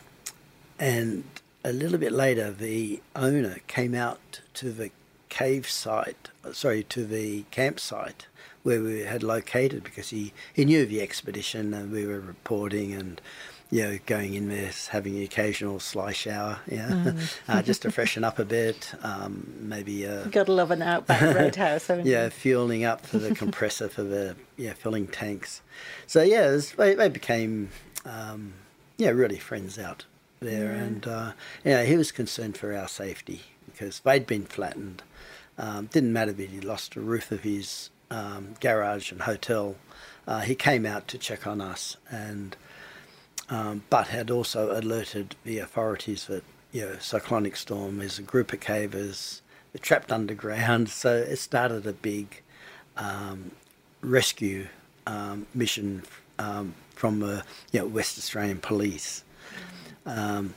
and 0.79 1.23
a 1.63 1.71
little 1.71 1.97
bit 1.97 2.11
later, 2.11 2.51
the 2.51 3.01
owner 3.15 3.57
came 3.67 3.93
out 3.95 4.41
to 4.55 4.71
the 4.71 4.91
cave 5.29 5.69
site, 5.69 6.29
sorry, 6.53 6.83
to 6.83 7.05
the 7.05 7.43
campsite 7.51 8.27
where 8.63 8.81
we 8.81 9.01
had 9.01 9.21
located 9.21 9.83
because 9.83 10.09
he, 10.09 10.33
he 10.51 10.65
knew 10.65 10.85
the 10.85 11.01
expedition 11.01 11.73
and 11.73 11.91
we 11.91 12.05
were 12.05 12.19
reporting 12.19 12.93
and 12.93 13.21
you 13.75 13.81
know, 13.81 13.99
going 14.05 14.35
in 14.35 14.47
there, 14.47 14.71
having 14.89 15.15
the 15.15 15.25
occasional 15.25 15.81
sly 15.81 16.13
shower, 16.13 16.59
yeah, 16.71 16.87
mm. 16.87 17.39
uh, 17.49 17.61
just 17.61 17.81
to 17.81 17.91
freshen 17.91 18.23
up 18.23 18.39
a 18.39 18.45
bit. 18.45 18.93
Um, 19.03 19.53
maybe 19.59 20.07
uh, 20.07 20.23
gotta 20.27 20.53
love 20.53 20.71
an 20.71 20.81
outback 20.81 21.35
roadhouse, 21.35 21.87
haven't 21.87 22.05
yeah, 22.05 22.23
you? 22.23 22.29
fueling 22.29 22.85
up 22.85 23.05
for 23.05 23.17
the 23.17 23.35
compressor 23.35 23.89
for 23.89 24.03
the 24.03 24.37
yeah 24.55 24.71
filling 24.71 25.07
tanks. 25.07 25.61
So 26.07 26.21
yeah, 26.21 26.51
was, 26.51 26.71
they, 26.71 26.95
they, 26.95 27.09
became 27.09 27.67
um, 28.05 28.53
yeah 28.95 29.09
really 29.09 29.39
friends 29.39 29.77
out 29.77 30.05
there, 30.39 30.71
yeah. 30.73 30.81
and 30.81 31.05
uh, 31.07 31.31
yeah, 31.65 31.83
he 31.83 31.97
was 31.97 32.13
concerned 32.13 32.55
for 32.55 32.73
our 32.73 32.87
safety 32.87 33.41
because 33.65 33.99
they'd 33.99 34.25
been 34.25 34.45
flattened. 34.45 35.03
Um, 35.57 35.87
didn't 35.87 36.13
matter 36.13 36.31
that 36.31 36.49
he 36.49 36.61
lost 36.61 36.93
the 36.93 37.01
roof 37.01 37.29
of 37.29 37.41
his 37.41 37.89
um, 38.09 38.55
garage 38.61 39.11
and 39.11 39.23
hotel. 39.23 39.75
Uh, 40.25 40.39
he 40.39 40.55
came 40.55 40.85
out 40.85 41.09
to 41.09 41.17
check 41.17 41.45
on 41.45 41.59
us, 41.59 41.97
and 42.09 42.55
um, 43.49 43.83
but 43.89 44.07
had 44.07 44.31
also 44.31 44.77
alerted 44.77 45.35
the 45.43 45.59
authorities 45.59 46.25
that 46.25 46.43
you 46.71 46.81
know 46.81 46.97
cyclonic 46.99 47.55
storm 47.55 48.01
is 48.01 48.19
a 48.19 48.23
group 48.23 48.53
of 48.53 48.59
cavers 48.59 49.41
trapped 49.79 50.11
underground. 50.11 50.89
So 50.89 51.15
it 51.15 51.37
started 51.37 51.85
a 51.85 51.93
big 51.93 52.41
um, 52.97 53.51
rescue 54.01 54.67
um, 55.07 55.47
mission 55.53 56.03
um, 56.39 56.73
from 56.95 57.19
the 57.19 57.43
you 57.71 57.81
know, 57.81 57.87
West 57.87 58.17
Australian 58.17 58.59
Police. 58.59 59.23
Um, 60.05 60.53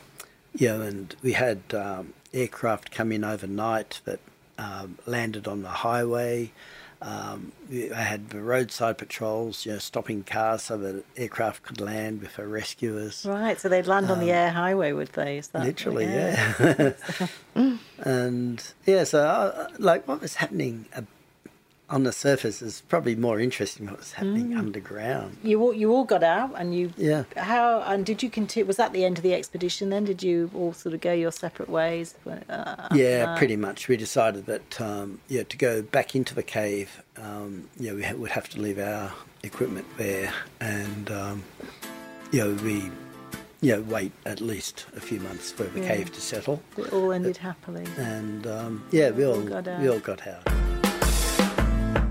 you 0.55 0.68
know, 0.68 0.82
and 0.82 1.14
we 1.22 1.32
had 1.32 1.62
um, 1.72 2.14
aircraft 2.32 2.91
come 2.91 3.12
in 3.12 3.24
overnight 3.24 4.01
that 4.05 4.20
landed 5.07 5.47
on 5.47 5.62
the 5.62 5.68
highway. 5.68 6.51
Um, 7.01 7.53
I 7.73 8.03
had 8.03 8.31
the 8.31 8.41
roadside 8.41 8.99
patrols, 8.99 9.65
you 9.65 9.73
know, 9.73 9.79
stopping 9.79 10.25
cars 10.25 10.63
so 10.63 10.77
that 10.79 11.05
aircraft 11.17 11.63
could 11.63 11.81
land 11.81 12.23
with 12.23 12.37
the 12.37 12.47
rescuers. 12.47 13.25
Right, 13.25 13.59
so 13.61 13.69
they'd 13.69 13.87
land 13.87 14.07
um, 14.07 14.13
on 14.13 14.21
the 14.21 14.33
um, 14.33 14.37
air 14.37 14.51
highway, 14.51 14.93
would 14.93 15.09
they? 15.09 15.39
Is 15.39 15.49
that, 15.49 15.63
literally, 15.63 16.07
yeah. 16.07 16.93
yeah. 17.55 17.77
and 17.99 18.73
yeah, 18.85 19.05
so 19.05 19.25
uh, 19.25 19.69
like 19.79 20.09
what 20.09 20.21
was 20.21 20.35
happening 20.37 20.87
on 21.91 22.03
the 22.03 22.12
surface 22.12 22.61
is 22.61 22.82
probably 22.89 23.16
more 23.16 23.41
interesting 23.41 23.86
what 23.86 23.99
was 23.99 24.12
happening 24.12 24.51
mm. 24.51 24.59
underground. 24.59 25.39
You 25.43 25.62
all, 25.62 25.72
you 25.72 25.91
all 25.93 26.05
got 26.05 26.22
out 26.22 26.53
and 26.57 26.74
you 26.74 26.93
yeah. 26.97 27.24
How 27.36 27.80
and 27.82 28.05
did 28.05 28.22
you 28.22 28.28
continue? 28.30 28.66
Was 28.66 28.76
that 28.76 28.93
the 28.93 29.05
end 29.05 29.16
of 29.18 29.22
the 29.22 29.34
expedition? 29.34 29.91
Then 29.91 30.05
did 30.05 30.22
you 30.22 30.51
all 30.55 30.72
sort 30.72 30.95
of 30.95 31.01
go 31.01 31.12
your 31.12 31.32
separate 31.32 31.68
ways? 31.68 32.14
Uh, 32.26 32.89
yeah, 32.95 33.36
pretty 33.39 33.57
much. 33.57 33.89
We 33.89 33.97
decided 33.97 34.47
that 34.47 34.80
um, 34.80 35.20
yeah 35.28 35.45
to 35.45 35.57
go 35.57 35.82
back 35.82 36.14
into 36.14 36.34
the 36.34 36.43
cave. 36.43 37.03
Um, 37.16 37.68
yeah, 37.78 37.95
we 37.95 38.03
ha- 38.03 38.14
would 38.14 38.32
have 38.32 38.49
to 38.51 38.61
leave 38.61 38.78
our 38.78 39.12
equipment 39.43 39.86
there, 39.97 40.32
and 40.61 41.11
um, 41.11 41.45
you 42.32 42.45
know 42.45 42.62
we 42.62 42.91
yeah 43.61 43.78
wait 43.78 44.12
at 44.26 44.41
least 44.41 44.86
a 44.95 45.01
few 45.01 45.20
months 45.20 45.51
for 45.51 45.64
the 45.64 45.80
yeah. 45.80 45.97
cave 45.97 46.12
to 46.12 46.20
settle. 46.20 46.62
It 46.76 46.93
all 46.93 47.12
ended 47.12 47.39
happily. 47.39 47.86
And 47.97 48.47
um, 48.47 48.84
yeah, 48.91 49.11
we 49.11 49.24
all, 49.24 49.55
all 49.55 49.62
we 49.80 49.89
all 49.89 50.01
got 50.01 50.26
out. 50.26 50.78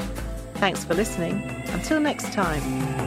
Thanks 0.55 0.83
for 0.83 0.95
listening. 0.95 1.43
Until 1.67 1.99
next 1.99 2.33
time. 2.33 3.02